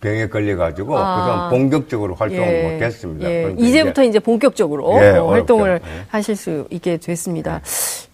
병에 0.00 0.28
걸려가지고 0.28 0.98
아. 0.98 1.20
그다음 1.20 1.50
본격적으로 1.50 2.14
활동을 2.16 2.48
예. 2.48 2.72
못했습니다. 2.72 3.30
예. 3.30 3.54
이제부터 3.56 4.02
이제, 4.02 4.10
이제 4.10 4.18
본격적으로 4.18 5.00
예, 5.00 5.10
어, 5.10 5.30
활동을 5.30 5.80
예. 5.82 6.04
하실 6.08 6.34
수 6.34 6.66
있게 6.70 6.96
됐습니다. 6.96 7.60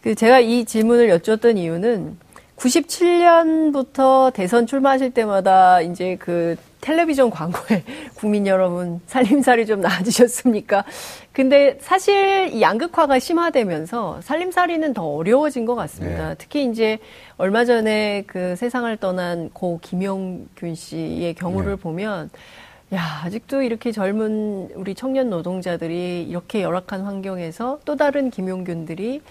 그 0.03 0.15
제가 0.15 0.41
이 0.41 0.67
질문을 0.67 1.09
여쭈었던 1.09 1.57
이유는 1.57 2.19
97년부터 2.57 4.33
대선 4.33 4.67
출마하실 4.67 5.13
때마다 5.13 5.81
이제 5.81 6.17
그 6.19 6.57
텔레비전 6.81 7.31
광고에 7.31 7.83
국민 8.15 8.47
여러분 8.47 9.01
살림살이 9.07 9.65
좀 9.67 9.81
나아지셨습니까? 9.81 10.85
근데 11.33 11.79
사실 11.81 12.51
이 12.53 12.61
양극화가 12.61 13.19
심화되면서 13.19 14.21
살림살이는 14.21 14.93
더 14.93 15.05
어려워진 15.05 15.65
것 15.65 15.75
같습니다. 15.75 16.29
네. 16.29 16.35
특히 16.37 16.65
이제 16.67 16.99
얼마 17.39 17.65
전에 17.65 18.25
그 18.27 18.55
세상을 18.57 18.95
떠난 18.99 19.51
고 19.51 19.79
김용균 19.83 20.75
씨의 20.75 21.35
경우를 21.35 21.77
네. 21.77 21.77
보면 21.77 22.31
야, 22.93 23.23
아직도 23.25 23.63
이렇게 23.63 23.91
젊은 23.91 24.69
우리 24.75 24.95
청년 24.95 25.31
노동자들이 25.31 26.23
이렇게 26.23 26.63
열악한 26.63 27.03
환경에서 27.03 27.81
또 27.85 27.97
다른 27.97 28.31
김용균들이 28.31 29.23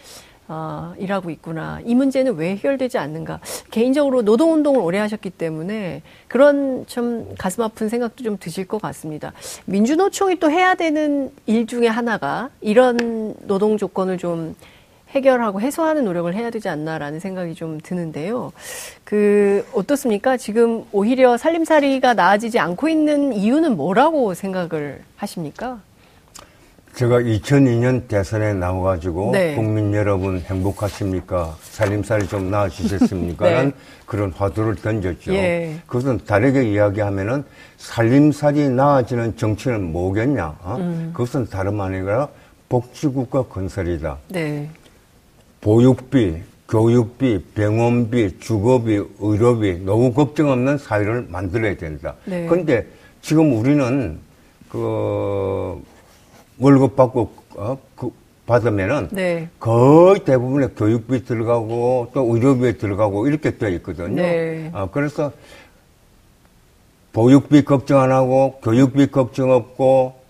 어, 0.48 0.94
일하고 0.98 1.30
있구나. 1.30 1.80
이 1.86 1.96
문제는 1.96 2.36
왜 2.36 2.52
해결되지 2.52 2.98
않는가. 2.98 3.40
개인적으로 3.72 4.22
노동운동을 4.24 4.82
오래 4.82 5.00
하셨기 5.00 5.30
때문에 5.30 6.02
그런 6.28 6.86
좀 6.88 7.34
가슴 7.38 7.64
아픈 7.64 7.90
생각도 7.90 8.24
좀 8.24 8.38
드실 8.38 8.68
것 8.68 8.82
같습니다. 8.82 9.32
민주노총이 9.66 10.40
또 10.40 10.52
해야 10.52 10.76
되는 10.76 11.32
일 11.46 11.66
중에 11.66 11.88
하나가 11.88 12.50
이런 12.62 13.34
노동 13.48 13.78
조건을 13.78 14.18
좀 14.18 14.56
해결하고 15.14 15.62
해소하는 15.62 16.06
노력을 16.06 16.34
해야 16.34 16.50
되지 16.50 16.70
않나라는 16.70 17.20
생각이 17.20 17.54
좀 17.54 17.80
드는데요. 17.80 18.52
그, 19.04 19.66
어떻습니까? 19.74 20.38
지금 20.38 20.86
오히려 20.92 21.38
살림살이가 21.38 22.16
나아지지 22.16 22.60
않고 22.60 22.90
있는 22.90 23.34
이유는 23.34 23.78
뭐라고 23.78 24.34
생각을 24.34 25.02
하십니까? 25.16 25.82
제가 26.96 27.22
2002년 27.22 28.08
대선에 28.08 28.54
나와가지고 28.54 29.32
네. 29.32 29.56
국민 29.56 29.94
여러분 29.96 30.40
행복하십니까? 30.40 31.56
살림살이 31.62 32.28
좀 32.28 32.52
나아지셨습니까? 32.52 33.46
네. 33.50 33.72
그런 34.06 34.32
화두를 34.32 34.76
던졌죠. 34.76 35.34
예. 35.34 35.76
그것은 35.88 36.20
다르게 36.28 36.72
이야기하면은 36.72 37.44
살림살이 37.78 38.70
나아지는 38.70 39.38
정치는 39.38 39.92
뭐겠냐? 39.92 40.56
어? 40.62 40.76
음. 40.80 41.10
그것은 41.14 41.50
다름 41.50 41.82
아니라 41.82 42.28
복지국가 42.70 43.44
건설이다. 43.44 44.20
네. 44.28 44.70
보육비, 45.62 46.44
교육비, 46.70 47.44
병원비, 47.56 48.40
주거비, 48.40 49.04
의료비, 49.20 49.80
너무 49.84 50.14
걱정 50.14 50.52
없는 50.52 50.78
사회를 50.78 51.26
만들어야 51.30 51.76
된다. 51.76 52.14
그런데 52.26 52.82
네. 52.82 52.88
지금 53.22 53.58
우리는 53.58 54.20
그 54.70 55.82
월급 56.60 56.96
받고 56.96 57.32
어, 57.56 57.78
그 57.96 58.12
받으면은 58.46 59.10
네. 59.12 59.48
거의 59.60 60.24
대부분의 60.24 60.70
교육비 60.76 61.24
들어가고 61.26 62.10
또 62.14 62.34
의료비에 62.34 62.74
들어가고 62.74 63.28
이렇게 63.28 63.58
되어 63.58 63.70
있거든요. 63.70 64.22
네. 64.22 64.70
어, 64.74 64.90
그래서 64.92 65.32
보육비 67.14 67.64
걱정 67.64 68.02
안 68.02 68.12
하고 68.12 68.60
교육비 68.64 69.08
걱정 69.08 69.52
없고 69.52 70.24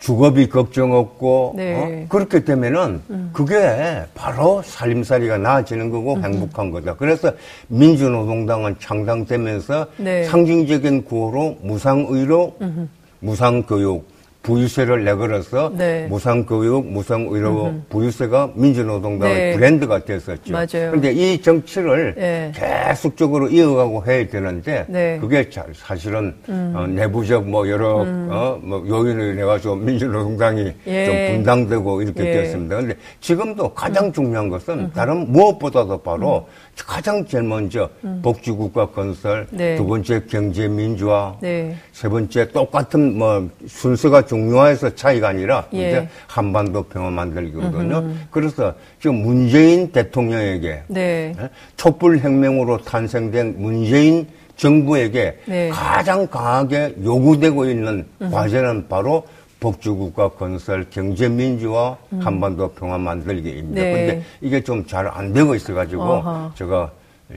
주거비 0.00 0.50
걱정 0.50 0.92
없고 0.92 1.54
네. 1.56 1.74
어? 1.74 2.06
그렇게 2.10 2.44
되면은 2.44 3.00
음. 3.08 3.30
그게 3.32 4.02
바로 4.14 4.60
살림살이가 4.62 5.38
나아지는 5.38 5.88
거고 5.88 6.14
음. 6.14 6.24
행복한 6.24 6.70
거다. 6.70 6.96
그래서 6.96 7.32
민주노동당은 7.68 8.76
창당되면서 8.80 9.86
네. 9.96 10.24
상징적인 10.24 11.04
구호로 11.06 11.56
무상의료, 11.62 12.52
음. 12.60 12.90
무상교육, 13.20 14.06
부유세를 14.44 15.04
내걸어서 15.04 15.72
네. 15.74 16.06
무상교육, 16.08 16.86
무상의료 16.86 17.66
음흠. 17.66 17.82
부유세가 17.88 18.50
민주노동당의 18.54 19.34
네. 19.34 19.54
브랜드가 19.56 20.04
됐었죠. 20.04 20.52
맞아요. 20.52 20.66
그런데 20.90 21.12
이 21.12 21.40
정치를 21.40 22.14
네. 22.14 22.52
계속적으로 22.54 23.48
이어가고 23.48 24.04
해야 24.06 24.28
되는데 24.28 24.84
네. 24.88 25.18
그게 25.18 25.48
사실은 25.74 26.34
음. 26.50 26.74
어, 26.76 26.86
내부적 26.86 27.48
뭐 27.48 27.68
여러 27.68 28.02
음. 28.02 28.28
어, 28.30 28.58
뭐 28.62 28.84
요인을 28.86 29.34
내가지고 29.36 29.76
민주노동당이 29.76 30.72
예. 30.86 31.06
좀 31.06 31.36
분당되고 31.36 32.02
이렇게 32.02 32.26
예. 32.26 32.32
되었습니다. 32.32 32.76
그런데 32.76 32.96
지금도 33.20 33.72
가장 33.72 34.06
음. 34.06 34.12
중요한 34.12 34.50
것은 34.50 34.78
음. 34.78 34.90
다른 34.94 35.32
무엇보다도 35.32 36.02
바로 36.02 36.46
음. 36.46 36.74
가장 36.86 37.24
제일 37.24 37.44
먼저 37.44 37.88
음. 38.04 38.20
복지국가 38.22 38.86
건설, 38.90 39.46
네. 39.50 39.76
두 39.76 39.86
번째 39.86 40.22
경제 40.28 40.68
민주화, 40.68 41.36
네. 41.40 41.76
세 41.92 42.08
번째 42.08 42.48
똑같은 42.50 43.16
뭐 43.16 43.48
순서가 43.66 44.26
중요해서 44.34 44.94
차이가 44.96 45.28
아니라 45.28 45.66
예. 45.74 45.78
이제 45.88 46.08
한반도 46.26 46.82
평화 46.84 47.10
만들기거든요. 47.10 47.98
음흠. 47.98 48.14
그래서 48.30 48.74
지금 49.00 49.22
문재인 49.22 49.92
대통령에게 49.92 50.82
네. 50.88 51.34
예, 51.38 51.48
촛불 51.76 52.18
혁명으로 52.18 52.78
탄생된 52.78 53.54
문재인 53.58 54.26
정부에게 54.56 55.38
네. 55.46 55.68
가장 55.70 56.26
강하게 56.26 56.94
요구되고 57.02 57.66
있는 57.66 58.06
음. 58.22 58.30
과제는 58.30 58.88
바로 58.88 59.24
복지국가 59.60 60.28
건설, 60.30 60.84
경제민주화, 60.90 61.96
음. 62.12 62.20
한반도 62.22 62.68
평화 62.72 62.98
만들기입니다. 62.98 63.80
네. 63.80 63.92
근데 63.92 64.22
이게 64.40 64.62
좀 64.62 64.84
잘 64.86 65.06
안 65.08 65.32
되고 65.32 65.54
있어가지고 65.54 66.02
어허. 66.02 66.52
제가 66.56 66.90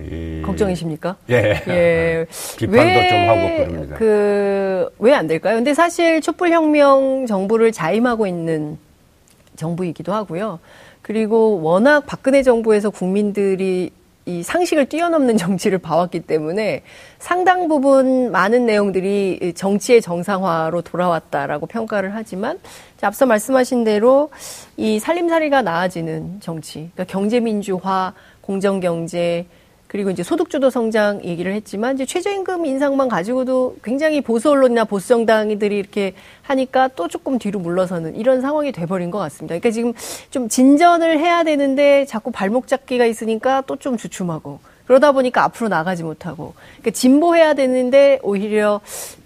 이... 0.09 0.41
걱정이십니까? 0.45 1.15
예. 1.29 1.61
예. 1.67 2.25
비판도 2.57 3.09
좀 3.09 3.29
하고 3.29 3.57
그럽니다. 3.57 3.95
그, 3.97 4.89
왜 4.99 5.13
안 5.13 5.27
될까요? 5.27 5.55
근데 5.55 5.73
사실 5.73 6.21
촛불혁명 6.21 7.25
정부를 7.25 7.71
자임하고 7.71 8.27
있는 8.27 8.77
정부이기도 9.55 10.13
하고요. 10.13 10.59
그리고 11.01 11.61
워낙 11.61 12.05
박근혜 12.05 12.43
정부에서 12.43 12.89
국민들이 12.89 13.91
이 14.25 14.43
상식을 14.43 14.87
뛰어넘는 14.87 15.37
정치를 15.39 15.77
봐왔기 15.77 16.19
때문에 16.21 16.83
상당 17.17 17.67
부분 17.69 18.29
많은 18.31 18.65
내용들이 18.65 19.53
정치의 19.55 20.01
정상화로 20.01 20.81
돌아왔다라고 20.81 21.65
평가를 21.65 22.13
하지만 22.13 22.59
앞서 23.01 23.25
말씀하신 23.25 23.85
대로 23.85 24.29
이 24.75 24.99
살림살이가 24.99 25.61
나아지는 25.61 26.41
정치, 26.41 26.89
그러니까 26.93 27.05
경제민주화, 27.05 28.13
공정경제, 28.41 29.45
그리고 29.87 30.09
이제 30.09 30.21
소득주도 30.21 30.69
성장 30.69 31.23
얘기를 31.23 31.53
했지만 31.53 31.95
이제 31.95 32.05
최저임금 32.05 32.65
인상만 32.65 33.07
가지고도 33.07 33.77
굉장히 33.83 34.19
보수 34.21 34.51
언론이나 34.51 34.83
보수 34.83 35.07
정당이들이 35.07 35.77
이렇게 35.77 36.13
하니까 36.41 36.89
또 36.89 37.07
조금 37.07 37.39
뒤로 37.39 37.59
물러서는 37.59 38.15
이런 38.15 38.41
상황이 38.41 38.71
돼버린 38.73 39.11
것 39.11 39.17
같습니다. 39.19 39.53
그러니까 39.53 39.71
지금 39.71 39.93
좀 40.29 40.49
진전을 40.49 41.19
해야 41.19 41.43
되는데 41.43 42.05
자꾸 42.05 42.31
발목 42.31 42.67
잡기가 42.67 43.05
있으니까 43.05 43.61
또 43.61 43.77
좀 43.77 43.95
주춤하고 43.95 44.59
그러다 44.87 45.11
보니까 45.11 45.43
앞으로 45.43 45.69
나가지 45.69 46.01
못하고 46.03 46.53
그러니까 46.79 46.91
진보해야 46.91 47.53
되는데 47.53 48.19
오히려 48.23 48.81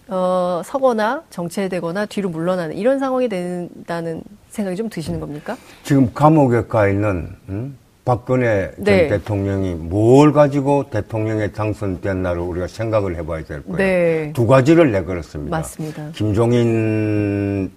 어, 0.10 0.62
서거나 0.66 1.24
정체되거나 1.30 2.06
뒤로 2.08 2.30
물러나는 2.30 2.76
이런 2.76 3.00
상황이 3.00 3.30
된다는 3.30 4.22
생각이 4.50 4.76
좀 4.76 4.90
드시는 4.90 5.22
겁니까? 5.22 5.56
지금 5.84 6.14
감옥에 6.14 6.64
가 6.68 6.90
있는 6.90 7.30
음? 7.48 7.78
박근혜 8.04 8.72
네. 8.78 9.08
전 9.08 9.20
대통령이 9.20 9.76
뭘 9.76 10.34
가지고 10.34 10.86
대통령에 10.90 11.52
당선됐나를 11.52 12.42
우리가 12.42 12.68
생각을 12.68 13.16
해봐야 13.18 13.44
될 13.44 13.62
거예요. 13.64 13.78
네. 13.78 14.32
두 14.34 14.48
가지를 14.48 14.92
내걸었습니다. 14.92 15.56
맞습니다. 15.56 16.10
김종인을 16.16 17.70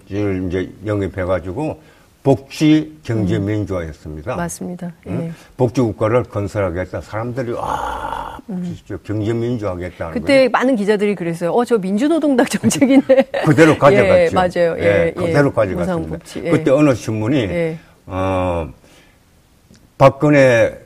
이제 0.47 0.71
영입해가지고 0.85 1.79
복지 2.23 2.97
경제 3.03 3.37
음. 3.37 3.45
민주화였습니다. 3.45 4.33
음. 4.33 4.37
맞습니다. 4.37 4.87
예. 5.05 5.11
응? 5.11 5.33
복지 5.57 5.81
국가를 5.81 6.23
건설하겠다. 6.23 7.01
사람들이 7.01 7.53
아 7.59 8.39
음. 8.49 8.75
경제 9.03 9.31
민주화하겠다. 9.31 10.09
그때 10.09 10.33
거예요. 10.33 10.49
많은 10.49 10.75
기자들이 10.75 11.13
그랬어요. 11.13 11.51
어 11.51 11.63
저 11.65 11.77
민주노동당 11.77 12.47
정책이네. 12.47 13.03
그대로 13.45 13.77
가져갔죠. 13.77 14.07
예, 14.07 14.29
맞아요. 14.33 14.75
예, 14.79 15.05
예, 15.07 15.13
그대로 15.15 15.53
가져갔습니다. 15.53 16.17
예. 16.37 16.49
그때 16.49 16.71
어느 16.71 16.95
신문이 16.95 17.37
예. 17.37 17.77
어. 18.07 18.67
박근혜 19.97 20.85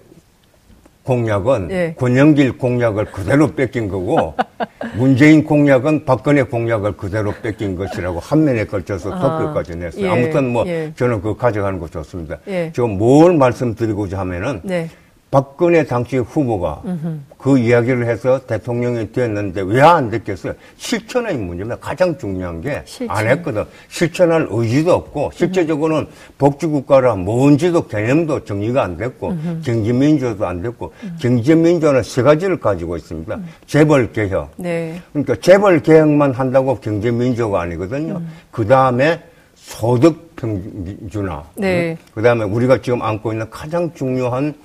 공약은 1.03 1.71
예. 1.71 1.95
권영길 1.97 2.57
공약을 2.59 3.05
그대로 3.05 3.55
뺏긴 3.55 3.87
거고 3.87 4.35
문재인 4.95 5.43
공약은 5.43 6.05
박근혜 6.05 6.43
공약을 6.43 6.97
그대로 6.97 7.33
뺏긴 7.41 7.75
것이라고 7.75 8.19
한 8.19 8.43
면에 8.43 8.65
걸쳐서 8.65 9.11
아, 9.13 9.19
도표까지 9.19 9.75
냈어요. 9.75 10.05
예. 10.05 10.09
아무튼 10.09 10.49
뭐 10.49 10.67
예. 10.67 10.93
저는 10.95 11.21
그거 11.21 11.35
가져가는 11.35 11.79
거 11.79 11.87
좋습니다. 11.87 12.37
예. 12.47 12.71
지금 12.73 12.97
뭘 12.97 13.35
말씀드리고자 13.37 14.19
하면은 14.19 14.61
네. 14.63 14.87
박근혜 15.31 15.83
당시 15.85 16.17
후보가 16.17 16.81
음흠. 16.85 17.19
그 17.37 17.57
이야기를 17.59 18.07
해서 18.07 18.39
대통령이 18.47 19.11
됐는데 19.11 19.61
왜 19.61 19.79
안 19.79 20.09
됐겠어요? 20.09 20.53
실천의 20.77 21.37
문제입니다. 21.37 21.77
가장 21.79 22.17
중요한 22.17 22.61
게 22.61 22.83
안 23.07 23.27
했거든. 23.27 23.63
실천할 23.89 24.47
의지도 24.49 24.93
없고 24.93 25.29
실제적으로는 25.33 26.07
복지국가라 26.39 27.15
뭔지도 27.15 27.85
개념도 27.87 28.43
정리가 28.43 28.83
안 28.83 28.97
됐고 28.97 29.29
음흠. 29.29 29.61
경제민주화도 29.63 30.47
안 30.47 30.61
됐고 30.63 30.91
음. 31.03 31.17
경제민주화는 31.21 32.01
세 32.03 32.23
가지를 32.23 32.59
가지고 32.59 32.97
있습니다. 32.97 33.35
음. 33.35 33.45
재벌 33.67 34.11
개혁. 34.11 34.51
네. 34.57 34.99
그러니까 35.13 35.35
재벌 35.35 35.79
개혁만 35.81 36.31
한다고 36.33 36.75
경제민주화가 36.79 37.61
아니거든요. 37.61 38.17
음. 38.17 38.29
그 38.49 38.65
다음에 38.65 39.21
소득 39.55 40.35
평준화. 40.35 41.43
네. 41.55 41.95
그 42.15 42.21
다음에 42.23 42.45
우리가 42.45 42.81
지금 42.81 43.01
안고 43.03 43.31
있는 43.33 43.47
가장 43.51 43.93
중요한 43.93 44.55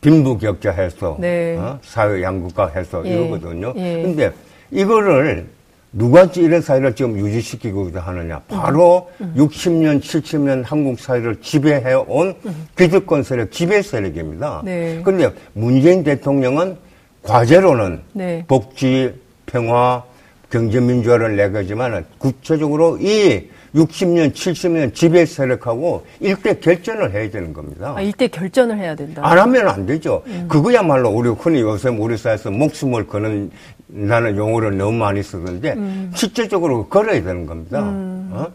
빈부격차 0.00 0.70
해서 0.70 1.16
네. 1.18 1.56
어? 1.56 1.78
사회 1.82 2.22
양극화 2.22 2.68
해서 2.68 3.02
예. 3.04 3.10
이러거든요. 3.10 3.72
예. 3.76 4.02
근데 4.02 4.32
이거를 4.70 5.46
누가 5.92 6.24
이런 6.36 6.60
사회를 6.60 6.94
지금 6.94 7.18
유지시키고 7.18 7.90
하느냐? 7.94 8.40
바로 8.46 9.10
음. 9.20 9.34
60년, 9.36 9.94
음. 9.94 10.00
70년 10.00 10.62
한국 10.64 11.00
사회를 11.00 11.40
지배해온 11.40 12.34
음. 12.44 12.68
기득권 12.76 13.22
세력, 13.22 13.50
지배 13.50 13.82
세력입니다. 13.82 14.62
네. 14.64 15.00
그런데 15.02 15.34
문재인 15.54 16.04
대통령은 16.04 16.76
과제로는 17.22 18.02
네. 18.12 18.44
복지, 18.46 19.14
평화, 19.46 20.04
경제민주화를 20.50 21.36
내거지만 21.36 22.04
구체적으로 22.18 22.98
이 23.00 23.48
60년, 23.78 24.32
70년 24.32 24.94
지배 24.94 25.24
세력하고 25.24 26.04
일대 26.20 26.58
결전을 26.58 27.12
해야 27.12 27.30
되는 27.30 27.52
겁니다. 27.52 27.94
아, 27.96 28.00
일대 28.00 28.26
결전을 28.28 28.76
해야 28.76 28.94
된다. 28.94 29.22
안 29.24 29.38
하면 29.38 29.68
안 29.68 29.86
되죠. 29.86 30.22
음. 30.26 30.46
그거야말로 30.48 31.10
우리 31.10 31.28
흔히 31.30 31.60
요새 31.60 31.88
우리 31.88 32.16
사회에서 32.16 32.50
목숨을 32.50 33.06
거는 33.06 33.50
나는 33.86 34.36
용어를 34.36 34.76
너무 34.76 34.92
많이 34.98 35.22
쓰던데 35.22 35.72
음. 35.74 36.10
실질적으로 36.14 36.88
걸어야 36.88 37.22
되는 37.22 37.46
겁니다. 37.46 37.80
음. 37.80 38.30
어? 38.32 38.46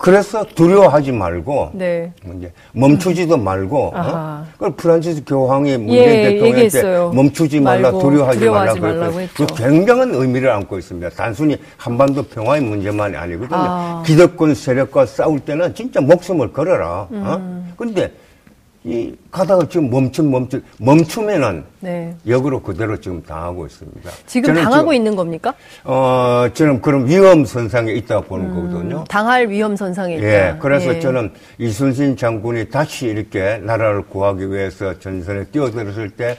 음. 0.00 0.02
그래서 0.02 0.44
두려워하지 0.54 1.12
말고 1.12 1.70
네. 1.74 2.10
이제 2.36 2.50
멈추지도 2.72 3.36
말고 3.36 3.92
어? 3.94 4.46
그 4.58 4.74
프란시스 4.74 5.24
교황이 5.26 5.76
문재인 5.76 6.08
예, 6.08 6.22
대통령한테 6.30 7.14
멈추지 7.14 7.60
말라 7.60 7.90
두려워하지, 7.90 8.38
두려워하지 8.38 8.80
말라 8.80 9.10
그래서 9.10 9.30
그 9.36 9.46
굉장한 9.54 10.14
의미를 10.14 10.50
안고 10.50 10.78
있습니다. 10.78 11.10
단순히 11.10 11.58
한반도 11.76 12.22
평화의 12.22 12.62
문제만이 12.62 13.14
아니거든요. 13.14 13.58
아. 13.58 14.02
기득권 14.06 14.54
세력과 14.54 15.04
싸울 15.04 15.38
때는 15.40 15.74
진짜 15.74 16.00
목숨을 16.00 16.52
걸어라. 16.52 17.00
어? 17.02 17.08
음. 17.12 17.22
어? 17.26 17.74
근데 17.76 18.10
이 18.82 19.14
가다가 19.30 19.68
지금 19.68 19.90
멈춤 19.90 20.30
멈춤 20.30 20.62
멈추면은 20.78 21.64
네. 21.80 22.16
역으로 22.26 22.62
그대로 22.62 22.98
지금 22.98 23.22
당하고 23.22 23.66
있습니다. 23.66 24.10
지금 24.26 24.54
당하고 24.54 24.84
지금, 24.84 24.94
있는 24.94 25.16
겁니까? 25.16 25.52
어 25.84 26.46
저는 26.54 26.80
그런 26.80 27.06
위험 27.06 27.44
선상에 27.44 27.92
있다고 27.92 28.24
보는 28.24 28.46
음, 28.46 28.54
거거든요. 28.54 29.04
당할 29.04 29.50
위험 29.50 29.76
선상에 29.76 30.16
있다. 30.16 30.26
예, 30.26 30.56
그래서 30.58 30.94
예. 30.94 31.00
저는 31.00 31.30
이순신 31.58 32.16
장군이 32.16 32.70
다시 32.70 33.08
이렇게 33.08 33.58
나라를 33.58 34.02
구하기 34.06 34.50
위해서 34.50 34.98
전선에 34.98 35.44
뛰어들었을 35.46 36.10
때 36.10 36.38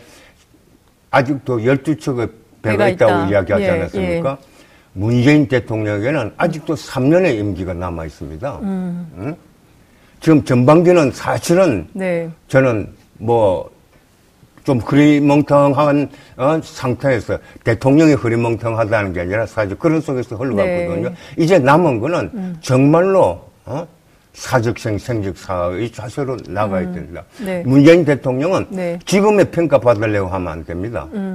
아직도 1.11 1.59
12척의 1.59 2.31
배가, 2.63 2.71
배가 2.71 2.89
있다고 2.89 3.11
있다. 3.11 3.29
이야기하지 3.29 3.63
예, 3.63 3.69
않았습니까? 3.69 4.37
예. 4.41 4.51
문재인 4.93 5.47
대통령에게는 5.47 6.33
아직도 6.37 6.73
3년의 6.73 7.37
임기가 7.37 7.75
남아 7.75 8.05
있습니다. 8.05 8.59
음. 8.63 9.11
응? 9.19 9.35
지금 10.21 10.43
전반기는 10.45 11.11
사실은 11.11 11.87
네. 11.93 12.29
저는 12.47 12.87
뭐 13.17 13.69
좀 14.63 14.79
흐리멍텅한 14.79 16.09
어, 16.37 16.59
상태에서 16.63 17.37
대통령이 17.63 18.13
흐리멍텅하다는 18.13 19.13
게 19.13 19.21
아니라 19.21 19.45
사실 19.45 19.77
그런 19.77 20.01
속에서 20.01 20.35
흘러갔거든요. 20.35 21.09
네. 21.09 21.15
이제 21.37 21.59
남은 21.59 21.99
거는 21.99 22.31
음. 22.33 22.55
정말로 22.61 23.41
어? 23.65 23.87
사적생 24.33 24.97
생적사의 24.97 25.91
좌세로 25.91 26.37
나가야 26.47 26.87
음. 26.87 26.93
된다. 26.93 27.23
네. 27.43 27.63
문재인 27.65 28.05
대통령은 28.05 28.67
네. 28.69 28.99
지금의 29.05 29.51
평가 29.51 29.77
받으려고 29.77 30.29
하면 30.29 30.47
안 30.47 30.63
됩니다. 30.63 31.07
음. 31.13 31.30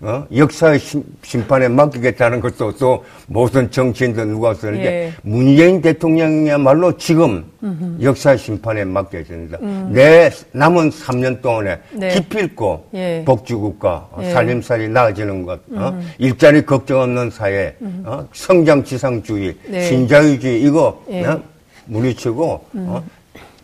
어? 0.00 0.26
역사의 0.34 0.78
심, 0.78 1.46
판에 1.48 1.68
맡기겠다는 1.68 2.40
것도 2.40 2.76
또 2.76 3.04
무슨 3.26 3.70
정치인들 3.70 4.26
누가 4.26 4.52
쓰는데 4.52 4.84
예. 4.84 5.12
문재인 5.22 5.80
대통령이야말로 5.80 6.96
지금 6.98 7.44
음흠. 7.62 8.02
역사의 8.02 8.38
심판에 8.38 8.84
맡겨야 8.84 9.24
된다. 9.24 9.58
음. 9.62 9.90
내 9.92 10.30
남은 10.52 10.90
3년 10.90 11.40
동안에 11.40 11.78
네. 11.92 12.08
기필코 12.10 12.88
예. 12.94 13.22
복지국가 13.24 14.08
예. 14.20 14.30
살림살이 14.32 14.88
나아지는 14.88 15.44
것, 15.44 15.60
어? 15.72 15.88
음. 15.88 16.10
일자리 16.18 16.64
걱정 16.64 17.00
없는 17.00 17.30
사회, 17.30 17.74
음. 17.80 18.02
어? 18.04 18.26
성장지상주의, 18.32 19.56
네. 19.66 19.82
신자유주의 19.88 20.62
이거 20.62 21.02
예. 21.10 21.24
어? 21.24 21.42
물리치고 21.86 22.66
음. 22.74 22.86
어? 22.88 23.02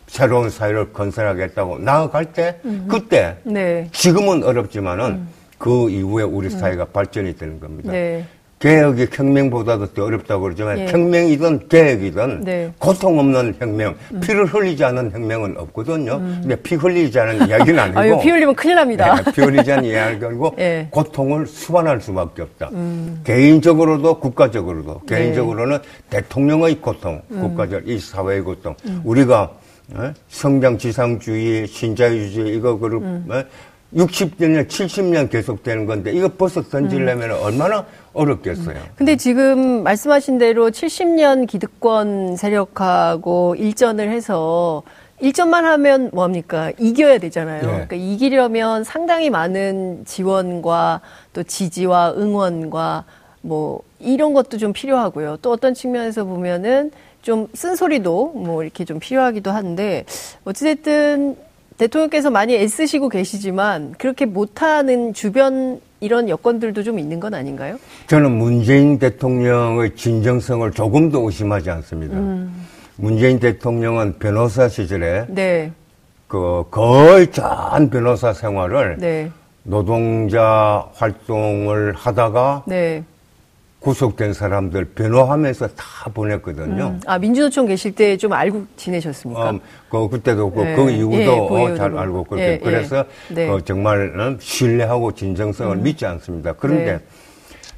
새로운 0.06 0.50
사회를 0.50 0.92
건설하겠다고 0.92 1.78
나아갈 1.78 2.32
때 2.32 2.58
음. 2.64 2.86
그때 2.88 3.36
네. 3.44 3.88
지금은 3.92 4.44
어렵지만은 4.44 5.04
음. 5.06 5.28
그 5.62 5.88
이후에 5.90 6.24
우리 6.24 6.48
음. 6.48 6.58
사회가 6.58 6.86
발전이 6.86 7.36
되는 7.36 7.60
겁니다. 7.60 7.92
네. 7.92 8.24
개혁이 8.58 9.06
혁명보다도 9.12 9.92
더 9.92 10.04
어렵다고 10.04 10.42
그러지만 10.42 10.76
예. 10.78 10.88
혁명이든 10.88 11.68
개혁이든 11.68 12.40
네. 12.42 12.72
고통 12.80 13.20
없는 13.20 13.54
혁명, 13.60 13.94
음. 14.12 14.20
피를 14.20 14.46
흘리지 14.46 14.84
않은 14.84 15.12
혁명은 15.12 15.56
없거든요. 15.58 16.14
음. 16.14 16.38
근데 16.42 16.56
피 16.56 16.74
흘리지 16.74 17.18
않은 17.18 17.48
이야기는 17.48 17.78
아니고 17.78 17.98
아유, 17.98 18.18
피 18.20 18.30
흘리면 18.30 18.56
큰일 18.56 18.74
납니다. 18.74 19.14
네, 19.14 19.32
피 19.32 19.40
흘리지 19.40 19.70
않은 19.70 19.84
이야기가 19.84 20.26
아니고 20.28 20.56
예. 20.58 20.88
고통을 20.90 21.46
수반할 21.46 22.00
수밖에 22.00 22.42
없다. 22.42 22.70
음. 22.72 23.20
개인적으로도 23.22 24.18
국가적으로도 24.18 25.02
네. 25.06 25.16
개인적으로는 25.16 25.78
대통령의 26.10 26.80
고통, 26.80 27.22
음. 27.30 27.40
국가적 27.40 27.88
이 27.88 28.00
사회의 28.00 28.40
고통, 28.40 28.74
음. 28.86 29.00
우리가 29.04 29.52
어? 29.94 30.12
성장 30.28 30.78
지상주의, 30.78 31.66
신자유주의 31.66 32.56
이거 32.56 32.78
그룹 32.78 33.02
음. 33.02 33.26
60년, 33.94 34.66
70년 34.68 35.30
계속되는 35.30 35.86
건데 35.86 36.12
이거 36.12 36.28
벌써 36.28 36.62
던지려면 36.62 37.30
음. 37.30 37.36
얼마나 37.42 37.84
어렵겠어요. 38.12 38.76
음. 38.76 38.92
근데 38.96 39.16
지금 39.16 39.82
말씀하신 39.82 40.38
대로 40.38 40.70
70년 40.70 41.46
기득권 41.46 42.36
세력하고 42.36 43.54
일전을 43.56 44.10
해서 44.10 44.82
일전만 45.20 45.64
하면 45.64 46.10
뭐합니까? 46.12 46.72
이겨야 46.78 47.18
되잖아요. 47.18 47.60
네. 47.60 47.66
그러니까 47.66 47.96
이기려면 47.96 48.82
상당히 48.82 49.30
많은 49.30 50.04
지원과 50.04 51.00
또 51.32 51.44
지지와 51.44 52.14
응원과 52.16 53.04
뭐 53.42 53.82
이런 54.00 54.34
것도 54.34 54.58
좀 54.58 54.72
필요하고요. 54.72 55.38
또 55.42 55.52
어떤 55.52 55.74
측면에서 55.74 56.24
보면은 56.24 56.90
좀 57.22 57.46
쓴소리도 57.54 58.32
뭐 58.34 58.64
이렇게 58.64 58.84
좀 58.84 58.98
필요하기도 58.98 59.50
한데 59.52 60.04
어찌됐든 60.44 61.36
대통령께서 61.76 62.30
많이 62.30 62.54
애쓰시고 62.54 63.08
계시지만 63.08 63.94
그렇게 63.98 64.26
못하는 64.26 65.12
주변 65.12 65.80
이런 66.00 66.28
여건들도 66.28 66.82
좀 66.82 66.98
있는 66.98 67.20
건 67.20 67.34
아닌가요? 67.34 67.78
저는 68.08 68.32
문재인 68.32 68.98
대통령의 68.98 69.94
진정성을 69.94 70.70
조금도 70.72 71.26
의심하지 71.26 71.70
않습니다. 71.70 72.16
음. 72.18 72.66
문재인 72.96 73.38
대통령은 73.38 74.18
변호사 74.18 74.68
시절에 74.68 75.26
네. 75.28 75.72
그 76.26 76.64
거의 76.70 77.30
전 77.30 77.90
변호사 77.90 78.32
생활을 78.32 78.96
네. 78.98 79.30
노동자 79.62 80.88
활동을 80.94 81.92
하다가 81.94 82.64
네. 82.66 83.04
구속된 83.82 84.32
사람들 84.32 84.84
변호하면서 84.94 85.68
다 85.68 86.10
보냈거든요. 86.14 86.84
음. 86.94 87.00
아 87.06 87.18
민주노총 87.18 87.66
계실 87.66 87.92
때 87.92 88.16
좀 88.16 88.32
알고 88.32 88.64
지내셨습니까? 88.76 89.50
어, 89.50 89.60
그 89.90 90.08
그때도 90.08 90.50
그, 90.52 90.60
네. 90.62 90.76
그 90.76 90.90
이후도 90.90 91.16
예, 91.16 91.26
그 91.26 91.62
어, 91.62 91.74
잘 91.74 91.98
알고 91.98 92.24
그렇게 92.24 92.52
예, 92.52 92.58
그래서 92.58 93.04
예. 93.36 93.48
어, 93.48 93.60
정말 93.60 94.20
어, 94.20 94.36
신뢰하고 94.38 95.12
진정성을 95.14 95.76
음. 95.76 95.82
믿지 95.82 96.06
않습니다. 96.06 96.52
그런데 96.52 96.92
네. 96.92 96.98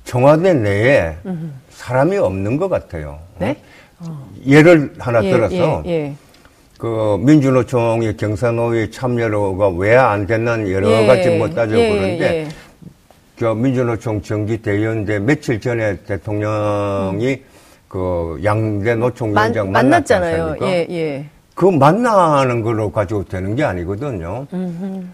청와대 0.04 0.52
내에 0.52 1.14
음. 1.24 1.54
사람이 1.70 2.18
없는 2.18 2.58
것 2.58 2.68
같아요. 2.68 3.20
네? 3.38 3.56
어. 4.00 4.28
예를 4.46 4.92
하나 4.98 5.24
예, 5.24 5.30
들어서. 5.30 5.82
예, 5.86 5.90
예. 5.90 6.14
그 6.76 7.16
민주노총의 7.20 8.16
경사노위 8.18 8.90
참여가 8.90 9.68
왜 9.70 9.94
안 9.96 10.26
됐는 10.26 10.70
여러 10.70 11.06
가지 11.06 11.30
뭐 11.30 11.48
따져 11.48 11.76
보는데 11.76 12.48
저 13.38 13.54
민주노총 13.54 14.22
정기대의원대 14.22 15.18
며칠 15.20 15.60
전에 15.60 15.96
대통령이 16.04 17.28
음. 17.28 17.44
그 17.88 18.40
양대 18.44 18.94
노총위원장 18.94 19.70
만, 19.70 19.88
만났잖아요. 19.88 20.56
예, 20.62 20.86
예. 20.90 21.26
그 21.54 21.66
만나는 21.66 22.62
걸로 22.62 22.90
가지고 22.90 23.24
되는 23.24 23.54
게 23.54 23.64
아니거든요. 23.64 24.46
음흠. 24.52 25.04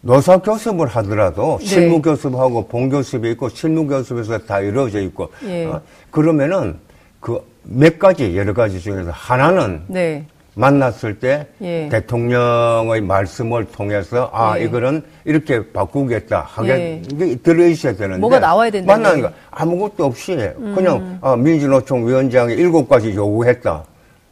노사 0.00 0.38
교습을 0.38 0.86
하더라도 0.88 1.58
네. 1.60 1.66
실무 1.66 2.02
교습하고 2.02 2.66
본 2.66 2.90
교습이 2.90 3.30
있고 3.32 3.48
실무 3.48 3.86
교습에서 3.86 4.38
다 4.38 4.60
이루어져 4.60 5.00
있고 5.00 5.30
예. 5.46 5.66
어? 5.66 5.80
그러면은 6.10 6.78
그 7.20 7.54
몇 7.64 7.98
가지 7.98 8.36
여러 8.36 8.52
가지 8.52 8.80
중에서 8.80 9.10
하나는 9.10 9.82
네. 9.88 10.24
만났을 10.54 11.18
때 11.18 11.46
예. 11.62 11.88
대통령의 11.90 13.00
말씀을 13.00 13.64
통해서 13.66 14.30
아 14.32 14.58
예. 14.58 14.64
이거는 14.64 15.02
이렇게 15.24 15.72
바꾸겠다 15.72 16.40
하게 16.48 17.02
예. 17.20 17.36
들어있어야 17.36 17.94
되는데 17.94 18.20
뭐가 18.20 18.38
나와야 18.38 18.70
된다. 18.70 18.92
만나는 18.92 19.22
거 19.22 19.30
아무것도 19.50 20.04
없이 20.04 20.32
음. 20.32 20.74
그냥 20.74 21.18
아, 21.20 21.36
민주노총 21.36 22.06
위원장이 22.06 22.54
일곱 22.54 22.88
가지 22.88 23.14
요구했다. 23.14 23.84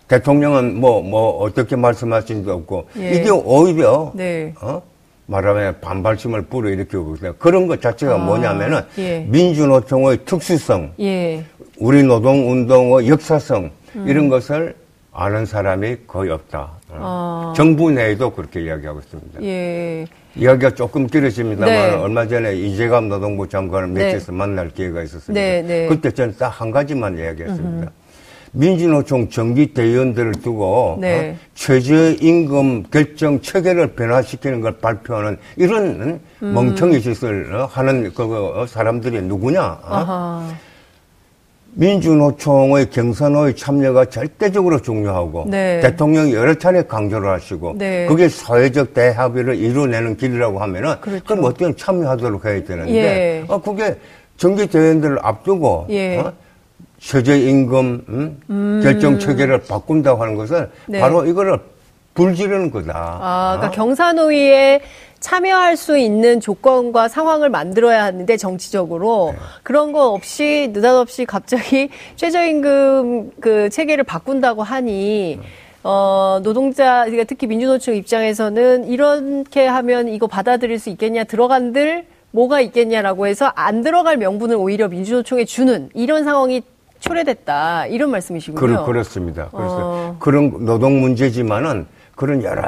대통령은 0.08 0.78
뭐뭐 0.78 1.02
뭐 1.02 1.38
어떻게 1.42 1.74
말씀하신도 1.74 2.52
없고 2.52 2.88
예. 2.98 3.12
이게 3.12 3.30
오히려 3.30 4.12
네. 4.14 4.54
어? 4.60 4.82
말하면 5.26 5.76
반발심을 5.80 6.42
불어일으키고 6.42 7.14
있어요. 7.16 7.34
그런 7.38 7.66
것 7.66 7.80
자체가 7.80 8.14
아, 8.14 8.18
뭐냐면은 8.18 8.82
예. 8.98 9.20
민주노총의 9.28 10.18
특수성, 10.24 10.92
예. 11.00 11.42
우리 11.78 12.02
노동운동의 12.02 13.08
역사성 13.08 13.70
음. 13.96 14.08
이런 14.08 14.28
것을 14.28 14.74
아는 15.14 15.44
사람이 15.44 15.96
거의 16.06 16.30
없다. 16.30 16.70
어. 16.88 17.52
정부 17.54 17.90
내에도 17.90 18.30
그렇게 18.30 18.62
이야기하고 18.62 19.00
있습니다. 19.00 19.42
예. 19.42 20.06
이야기가 20.34 20.74
조금 20.74 21.06
길어집니다만 21.06 21.68
네. 21.68 21.90
얼마 21.96 22.26
전에 22.26 22.54
이재감 22.56 23.08
노동부 23.10 23.46
장관을 23.46 23.88
매체에서 23.88 24.32
네. 24.32 24.38
만날 24.38 24.70
기회가 24.70 25.02
있었습니다. 25.02 25.32
네, 25.34 25.62
네. 25.62 25.86
그때 25.86 26.10
저는 26.10 26.36
딱 26.38 26.48
한 26.48 26.70
가지만 26.70 27.18
이야기했습니다. 27.18 27.68
음흠. 27.68 27.88
민주노총 28.54 29.28
정기 29.30 29.72
대의원들을 29.74 30.32
두고 30.42 30.98
네. 31.00 31.30
어? 31.30 31.46
최저임금 31.54 32.84
결정 32.90 33.40
체계를 33.40 33.88
변화시키는 33.94 34.60
걸 34.60 34.78
발표하는 34.78 35.38
이런 35.56 36.20
음. 36.42 36.54
멍청이 36.54 37.00
짓을 37.02 37.54
어? 37.54 37.66
하는 37.66 38.12
그 38.14 38.22
어, 38.60 38.66
사람들이 38.66 39.20
누구냐? 39.22 39.78
어? 39.82 40.54
민주노총의 41.74 42.90
경선의 42.90 43.56
참여가 43.56 44.04
절대적으로 44.04 44.80
중요하고 44.80 45.46
네. 45.48 45.80
대통령이 45.80 46.34
여러 46.34 46.54
차례 46.54 46.82
강조를 46.82 47.30
하시고 47.30 47.74
네. 47.78 48.06
그게 48.06 48.28
사회적 48.28 48.92
대합의를 48.92 49.56
이루어내는 49.56 50.16
길이라고 50.16 50.58
하면은 50.60 51.00
그렇죠. 51.00 51.24
그럼 51.24 51.44
어떻게 51.44 51.74
참여하도록 51.74 52.44
해야 52.44 52.62
되는데 52.62 52.94
예. 52.94 53.44
어, 53.48 53.60
그게 53.60 53.96
정기 54.36 54.66
대회들을 54.66 55.18
앞두고 55.22 55.86
예. 55.90 56.18
어? 56.18 56.32
최저임금 56.98 58.04
음? 58.08 58.40
음. 58.50 58.80
결정 58.82 59.18
체계를 59.18 59.62
바꾼다고 59.62 60.22
하는 60.22 60.36
것은 60.36 60.68
네. 60.86 61.00
바로 61.00 61.24
이거를 61.24 61.58
불지르는 62.14 62.70
거다. 62.70 62.92
아, 62.94 63.56
그러니까 63.56 63.68
어? 63.68 63.70
경산노위에 63.70 64.80
참여할 65.20 65.76
수 65.76 65.96
있는 65.96 66.40
조건과 66.40 67.08
상황을 67.08 67.48
만들어야 67.48 68.04
하는데 68.04 68.36
정치적으로 68.36 69.30
네. 69.32 69.38
그런 69.62 69.92
거 69.92 70.10
없이 70.10 70.70
느닷없이 70.72 71.24
갑자기 71.24 71.90
최저임금 72.16 73.32
그 73.40 73.70
체계를 73.70 74.04
바꾼다고 74.04 74.62
하니 74.62 75.38
네. 75.40 75.46
어, 75.84 76.40
노동자, 76.42 77.02
그러니까 77.04 77.24
특히 77.24 77.46
민주노총 77.46 77.96
입장에서는 77.96 78.86
이렇게 78.86 79.66
하면 79.66 80.08
이거 80.08 80.26
받아들일 80.26 80.78
수 80.78 80.90
있겠냐, 80.90 81.24
들어간들 81.24 82.06
뭐가 82.30 82.60
있겠냐라고 82.60 83.26
해서 83.26 83.52
안 83.54 83.82
들어갈 83.82 84.16
명분을 84.16 84.56
오히려 84.56 84.88
민주노총에 84.88 85.44
주는 85.44 85.88
이런 85.94 86.24
상황이 86.24 86.62
초래됐다. 87.00 87.86
이런 87.86 88.10
말씀이시군요. 88.12 88.84
그, 88.84 88.90
렇 88.90 89.04
습니다 89.04 89.48
그래서 89.50 89.76
어. 89.80 90.16
그런 90.20 90.64
노동 90.64 91.00
문제지만은 91.00 91.86
그런 92.14 92.42
여러 92.42 92.62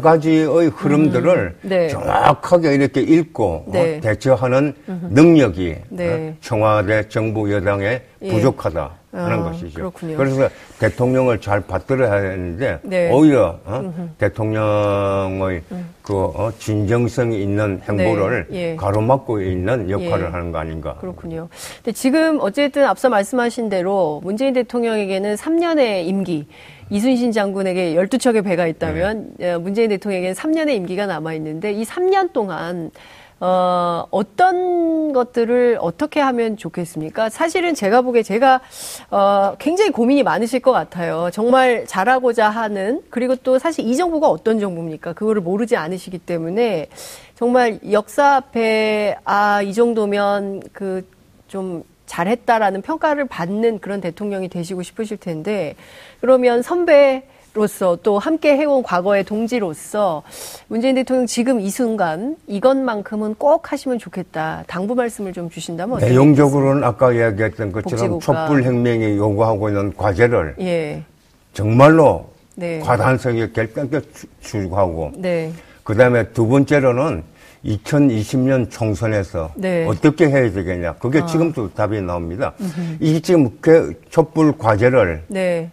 가지의 0.00 0.68
흐름들을 0.68 1.56
음, 1.62 1.68
네. 1.68 1.88
정확하게 1.88 2.74
이렇게 2.74 3.00
읽고 3.00 3.64
어, 3.66 3.70
네. 3.70 3.98
어, 3.98 4.00
대처하는 4.00 4.74
음흠. 4.88 5.06
능력이 5.10 5.76
네. 5.90 6.08
어, 6.08 6.34
청와대 6.40 7.08
정부 7.08 7.52
여당에 7.52 8.02
예. 8.17 8.17
부족하다. 8.20 8.90
예. 8.94 8.98
하는 9.10 9.38
어, 9.38 9.44
것이죠. 9.44 9.74
그렇군요. 9.74 10.16
그래서 10.16 10.48
대통령을 10.78 11.40
잘 11.40 11.60
받들어야 11.62 12.20
되는데 12.20 12.78
네. 12.82 13.10
오히려 13.10 13.58
어? 13.64 14.12
대통령의 14.18 15.62
음. 15.72 15.88
그 16.02 16.14
어, 16.14 16.52
진정성이 16.58 17.42
있는 17.42 17.80
행보를 17.88 18.46
네. 18.50 18.72
예. 18.72 18.76
가로막고 18.76 19.40
있는 19.40 19.88
역할을 19.88 20.26
예. 20.26 20.30
하는 20.30 20.52
거 20.52 20.58
아닌가. 20.58 20.96
그렇군요. 21.00 21.48
근데 21.76 21.92
지금 21.92 22.38
어쨌든 22.40 22.84
앞서 22.84 23.08
말씀하신 23.08 23.70
대로 23.70 24.20
문재인 24.24 24.52
대통령에게는 24.52 25.36
3년의 25.36 26.06
임기 26.06 26.46
이순신 26.90 27.32
장군에게 27.32 27.94
12척의 27.94 28.44
배가 28.44 28.66
있다면 28.66 29.30
네. 29.38 29.52
어, 29.52 29.58
문재인 29.58 29.88
대통령에게는 29.88 30.34
3년의 30.34 30.74
임기가 30.76 31.06
남아 31.06 31.34
있는데 31.34 31.72
이 31.72 31.84
3년 31.84 32.32
동안 32.32 32.90
어, 33.40 34.04
어떤 34.10 35.12
것들을 35.12 35.78
어떻게 35.80 36.18
하면 36.20 36.56
좋겠습니까? 36.56 37.28
사실은 37.28 37.74
제가 37.74 38.02
보기에 38.02 38.22
제가, 38.22 38.60
어, 39.10 39.54
굉장히 39.58 39.90
고민이 39.90 40.24
많으실 40.24 40.60
것 40.60 40.72
같아요. 40.72 41.30
정말 41.32 41.86
잘하고자 41.86 42.48
하는, 42.48 43.02
그리고 43.10 43.36
또 43.36 43.58
사실 43.58 43.86
이 43.86 43.96
정부가 43.96 44.28
어떤 44.28 44.58
정부입니까? 44.58 45.12
그거를 45.12 45.40
모르지 45.40 45.76
않으시기 45.76 46.18
때문에 46.18 46.88
정말 47.36 47.78
역사 47.92 48.34
앞에, 48.36 49.16
아, 49.24 49.62
이 49.62 49.72
정도면 49.72 50.62
그좀 50.72 51.84
잘했다라는 52.06 52.82
평가를 52.82 53.26
받는 53.26 53.78
그런 53.78 54.00
대통령이 54.00 54.48
되시고 54.48 54.82
싶으실 54.82 55.18
텐데, 55.18 55.76
그러면 56.20 56.62
선배, 56.62 57.24
로서 57.54 57.98
또 58.02 58.18
함께 58.18 58.56
해온 58.56 58.82
과거의 58.82 59.24
동지로서 59.24 60.22
문재인 60.68 60.94
대통령 60.94 61.26
지금 61.26 61.60
이 61.60 61.70
순간 61.70 62.36
이것만큼은 62.46 63.34
꼭 63.34 63.72
하시면 63.72 63.98
좋겠다. 63.98 64.64
당부 64.66 64.94
말씀을 64.94 65.32
좀 65.32 65.50
주신다면 65.50 65.98
내용적으로는 65.98 66.84
아까 66.84 67.12
이야기했던 67.12 67.72
것처럼 67.72 68.20
촛불 68.20 68.62
혁명이 68.62 69.16
요구하고 69.16 69.68
있는 69.68 69.96
과제를 69.96 70.56
예. 70.60 71.02
정말로 71.52 72.30
네. 72.54 72.80
과단성 72.80 73.36
있게 73.38 73.52
결단게 73.52 74.00
추구하고 74.40 75.12
네. 75.16 75.52
그다음에 75.84 76.28
두 76.32 76.46
번째로는 76.46 77.22
2020년 77.64 78.70
총선에서 78.70 79.52
네. 79.56 79.86
어떻게 79.86 80.28
해야 80.28 80.50
되겠냐. 80.52 80.94
그게 80.94 81.20
아. 81.20 81.26
지금도 81.26 81.72
답이 81.74 82.00
나옵니다. 82.02 82.52
이 83.00 83.20
지금 83.20 83.50
그 83.60 84.00
촛불 84.10 84.56
과제를 84.56 85.24
네. 85.28 85.70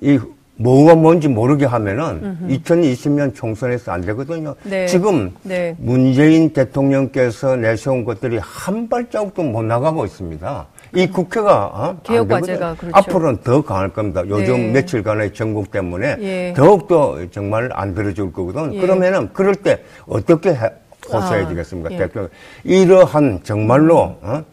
이 0.00 0.18
뭐가 0.56 0.94
뭔지 0.94 1.28
모르게 1.28 1.64
하면은 1.64 2.36
음흠. 2.42 2.52
2020년 2.54 3.34
총선에서 3.34 3.92
안 3.92 4.02
되거든요. 4.02 4.54
네. 4.64 4.86
지금 4.86 5.32
네. 5.42 5.74
문재인 5.78 6.50
대통령께서 6.52 7.56
내세운 7.56 8.04
것들이 8.04 8.38
한 8.40 8.88
발자국도 8.88 9.42
못 9.42 9.62
나가고 9.62 10.04
있습니다. 10.04 10.66
이 10.94 11.06
국회가 11.06 11.66
어? 11.66 11.96
개혁 12.02 12.28
과제가 12.28 12.74
그렇죠. 12.74 12.96
앞으로는 12.96 13.38
더 13.42 13.62
강할 13.62 13.88
겁니다. 13.88 14.22
요즘 14.28 14.56
네. 14.56 14.72
며칠간의 14.72 15.32
전국 15.32 15.70
때문에 15.70 16.16
예. 16.20 16.52
더욱더 16.54 17.18
정말 17.30 17.70
안 17.72 17.94
들어줄 17.94 18.30
거거든. 18.32 18.74
예. 18.74 18.80
그러면은 18.80 19.30
그럴 19.32 19.54
때 19.54 19.82
어떻게 20.06 20.50
해, 20.50 20.70
호소해야 21.10 21.46
아, 21.46 21.48
되겠습니까? 21.48 21.92
예. 21.92 21.96
대통령 21.96 22.30
이러한 22.64 23.40
정말로 23.42 24.16
어? 24.20 24.44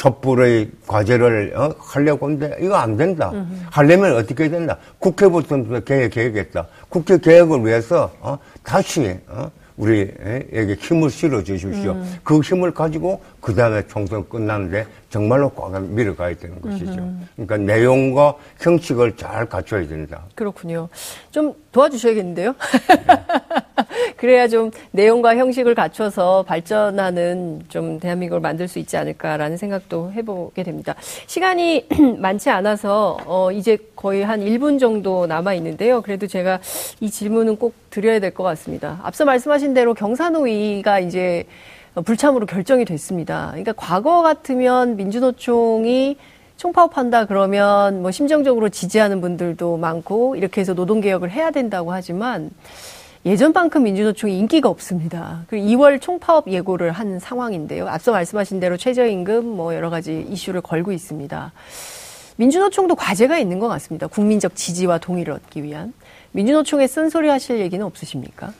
촛불의 0.00 0.70
과제를 0.86 1.52
어, 1.54 1.74
하려고 1.78 2.26
하는데 2.26 2.56
이거 2.60 2.74
안 2.76 2.96
된다. 2.96 3.30
으흠. 3.34 3.66
하려면 3.70 4.16
어떻게 4.16 4.44
해야 4.44 4.50
된다. 4.50 4.78
국회부터 4.98 5.80
개혁, 5.80 6.12
개혁했다. 6.12 6.66
국회 6.88 7.18
개혁을 7.18 7.66
위해서 7.66 8.10
어, 8.20 8.38
다시 8.62 9.18
어, 9.28 9.50
우리에게 9.76 10.76
힘을 10.80 11.10
실어 11.10 11.42
주십시오. 11.44 11.92
음. 11.92 12.18
그 12.24 12.40
힘을 12.40 12.72
가지고 12.72 13.20
그 13.42 13.54
다음에 13.54 13.86
총선 13.88 14.26
끝나는데 14.26 14.86
정말로 15.10 15.50
꽉 15.50 15.78
밀어가야 15.82 16.34
되는 16.34 16.58
것이죠. 16.62 16.92
음흠. 16.92 17.24
그러니까 17.36 17.56
내용과 17.58 18.34
형식을 18.58 19.16
잘 19.18 19.46
갖춰야 19.46 19.86
된다. 19.86 20.22
그렇군요. 20.34 20.88
좀 21.30 21.52
도와주셔야겠는데요. 21.72 22.54
네. 22.88 23.06
그래야 24.16 24.48
좀 24.48 24.70
내용과 24.92 25.36
형식을 25.36 25.74
갖춰서 25.74 26.42
발전하는 26.44 27.62
좀 27.68 28.00
대한민국을 28.00 28.40
만들 28.40 28.68
수 28.68 28.78
있지 28.78 28.96
않을까라는 28.96 29.56
생각도 29.56 30.12
해보게 30.12 30.62
됩니다. 30.62 30.94
시간이 31.26 31.86
많지 32.18 32.50
않아서 32.50 33.18
어 33.26 33.52
이제 33.52 33.78
거의 33.96 34.24
한 34.24 34.40
1분 34.40 34.78
정도 34.80 35.26
남아 35.26 35.54
있는데요. 35.54 36.00
그래도 36.02 36.26
제가 36.26 36.60
이 37.00 37.10
질문은 37.10 37.56
꼭 37.56 37.74
드려야 37.90 38.18
될 38.18 38.30
것 38.30 38.44
같습니다. 38.44 39.00
앞서 39.02 39.24
말씀하신 39.24 39.74
대로 39.74 39.92
경산호위가 39.92 41.00
이제 41.00 41.44
불참으로 42.04 42.46
결정이 42.46 42.84
됐습니다. 42.84 43.48
그러니까 43.50 43.72
과거 43.76 44.22
같으면 44.22 44.94
민주노총이 44.96 46.16
총파업한다 46.56 47.24
그러면 47.24 48.02
뭐 48.02 48.10
심정적으로 48.12 48.68
지지하는 48.68 49.20
분들도 49.20 49.78
많고 49.78 50.36
이렇게 50.36 50.60
해서 50.60 50.74
노동개혁을 50.74 51.30
해야 51.30 51.50
된다고 51.50 51.92
하지만 51.92 52.50
예전만큼 53.26 53.82
민주노총이 53.82 54.38
인기가 54.38 54.70
없습니다. 54.70 55.44
그리고 55.48 55.66
2월 55.66 56.00
총파업 56.00 56.48
예고를 56.48 56.90
한 56.92 57.18
상황인데요. 57.18 57.86
앞서 57.86 58.12
말씀하신 58.12 58.60
대로 58.60 58.78
최저임금 58.78 59.44
뭐 59.44 59.74
여러 59.74 59.90
가지 59.90 60.26
이슈를 60.30 60.62
걸고 60.62 60.90
있습니다. 60.92 61.52
민주노총도 62.36 62.94
과제가 62.94 63.38
있는 63.38 63.58
것 63.58 63.68
같습니다. 63.68 64.06
국민적 64.06 64.56
지지와 64.56 64.98
동의를 64.98 65.34
얻기 65.34 65.62
위한. 65.62 65.92
민주노총에 66.32 66.86
쓴소리 66.86 67.28
하실 67.28 67.60
얘기는 67.60 67.84
없으십니까? 67.84 68.54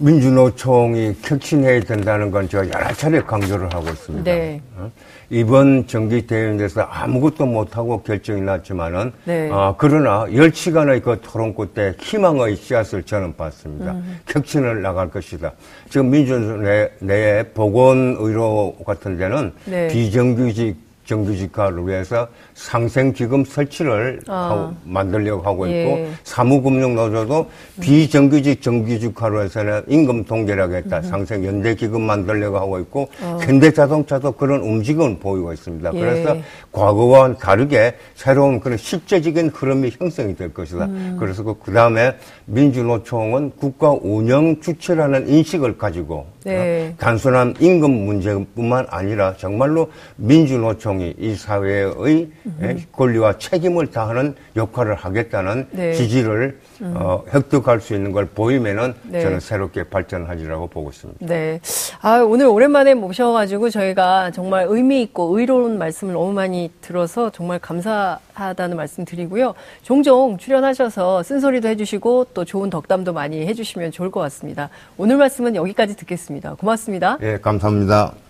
민주노총이 0.00 1.16
혁신해야 1.22 1.80
된다는 1.80 2.30
건 2.30 2.48
제가 2.48 2.66
여러 2.68 2.92
차례 2.94 3.20
강조를 3.20 3.72
하고 3.72 3.88
있습니다. 3.88 4.24
네. 4.24 4.60
어? 4.76 4.90
이번 5.28 5.86
정기 5.86 6.26
대회에서 6.26 6.82
아무것도 6.82 7.46
못하고 7.46 8.02
결정이 8.02 8.40
났지만은 8.40 9.12
네. 9.24 9.48
아, 9.52 9.74
그러나 9.78 10.26
열시간의 10.34 11.00
그 11.02 11.20
토론회 11.22 11.54
때 11.74 11.94
희망의 12.00 12.56
씨앗을 12.56 13.02
저는 13.04 13.36
봤습니다. 13.36 13.92
음. 13.92 14.18
혁신을 14.26 14.82
나갈 14.82 15.10
것이다. 15.10 15.52
지금 15.88 16.10
민주노총 16.10 16.62
내, 16.64 16.90
내에 17.00 17.42
보건의료 17.44 18.74
같은 18.84 19.18
데는 19.18 19.52
네. 19.66 19.88
비정규직 19.88 20.89
정규직화를 21.10 21.86
위해서 21.88 22.28
상생기금 22.54 23.44
설치를 23.44 24.20
아. 24.28 24.50
하고, 24.50 24.74
만들려고 24.84 25.42
하고 25.42 25.66
있고 25.66 25.76
예. 25.76 26.10
사무금융노조도 26.22 27.50
비정규직 27.80 28.62
정규직화로 28.62 29.42
해서는 29.42 29.82
임금 29.88 30.24
동결 30.24 30.60
하겠다 30.60 30.98
음. 30.98 31.02
상생 31.02 31.44
연대기금 31.44 32.00
만들려고 32.00 32.58
하고 32.58 32.78
있고 32.78 33.08
어. 33.22 33.38
현대자동차도 33.42 34.32
그런 34.32 34.60
움직임을 34.60 35.18
보이고 35.18 35.52
있습니다. 35.52 35.90
예. 35.94 35.98
그래서 35.98 36.36
과거와는 36.70 37.38
다르게 37.38 37.96
새로운 38.14 38.60
그런 38.60 38.78
실제적인 38.78 39.48
흐름이 39.48 39.92
형성이 39.98 40.36
될 40.36 40.54
것이다. 40.54 40.84
음. 40.84 41.16
그래서 41.18 41.42
그 41.42 41.72
다음에 41.72 42.14
민주노총은 42.46 43.52
국가 43.58 43.90
운영 43.90 44.60
주체라는 44.60 45.28
인식을 45.28 45.76
가지고 45.76 46.26
네. 46.44 46.90
어, 46.92 46.94
단순한 46.98 47.54
임금 47.60 47.90
문제뿐만 47.90 48.86
아니라 48.88 49.34
정말로 49.36 49.90
민주노총 50.16 50.99
이 51.00 51.30
이 51.30 51.34
사회의 51.34 52.30
음. 52.46 52.84
권리와 52.92 53.38
책임을 53.38 53.90
다하는 53.90 54.34
역할을 54.56 54.94
하겠다는 54.94 55.68
네. 55.70 55.92
지지를 55.94 56.58
음. 56.82 56.94
어, 56.96 57.22
획득할 57.32 57.80
수 57.80 57.94
있는 57.94 58.12
걸 58.12 58.26
보이면은 58.26 58.94
네. 59.04 59.20
저는 59.20 59.40
새롭게 59.40 59.84
발전하리라고 59.84 60.66
보고 60.68 60.90
있습니다. 60.90 61.26
네. 61.26 61.60
아, 62.00 62.18
오늘 62.18 62.46
오랜만에 62.46 62.94
모셔가지고 62.94 63.70
저희가 63.70 64.30
정말 64.32 64.66
의미 64.68 65.02
있고 65.02 65.38
의로운 65.38 65.78
말씀을 65.78 66.14
너무 66.14 66.32
많이 66.32 66.70
들어서 66.80 67.30
정말 67.30 67.58
감사하다는 67.58 68.76
말씀 68.76 69.04
드리고요. 69.04 69.54
종종 69.82 70.36
출연하셔서 70.38 71.22
쓴소리도 71.22 71.68
해주시고 71.68 72.28
또 72.34 72.44
좋은 72.44 72.70
덕담도 72.70 73.12
많이 73.12 73.46
해주시면 73.46 73.92
좋을 73.92 74.10
것 74.10 74.20
같습니다. 74.20 74.70
오늘 74.96 75.16
말씀은 75.16 75.54
여기까지 75.54 75.96
듣겠습니다. 75.96 76.54
고맙습니다. 76.54 77.18
예, 77.22 77.38
감사합니다. 77.38 78.29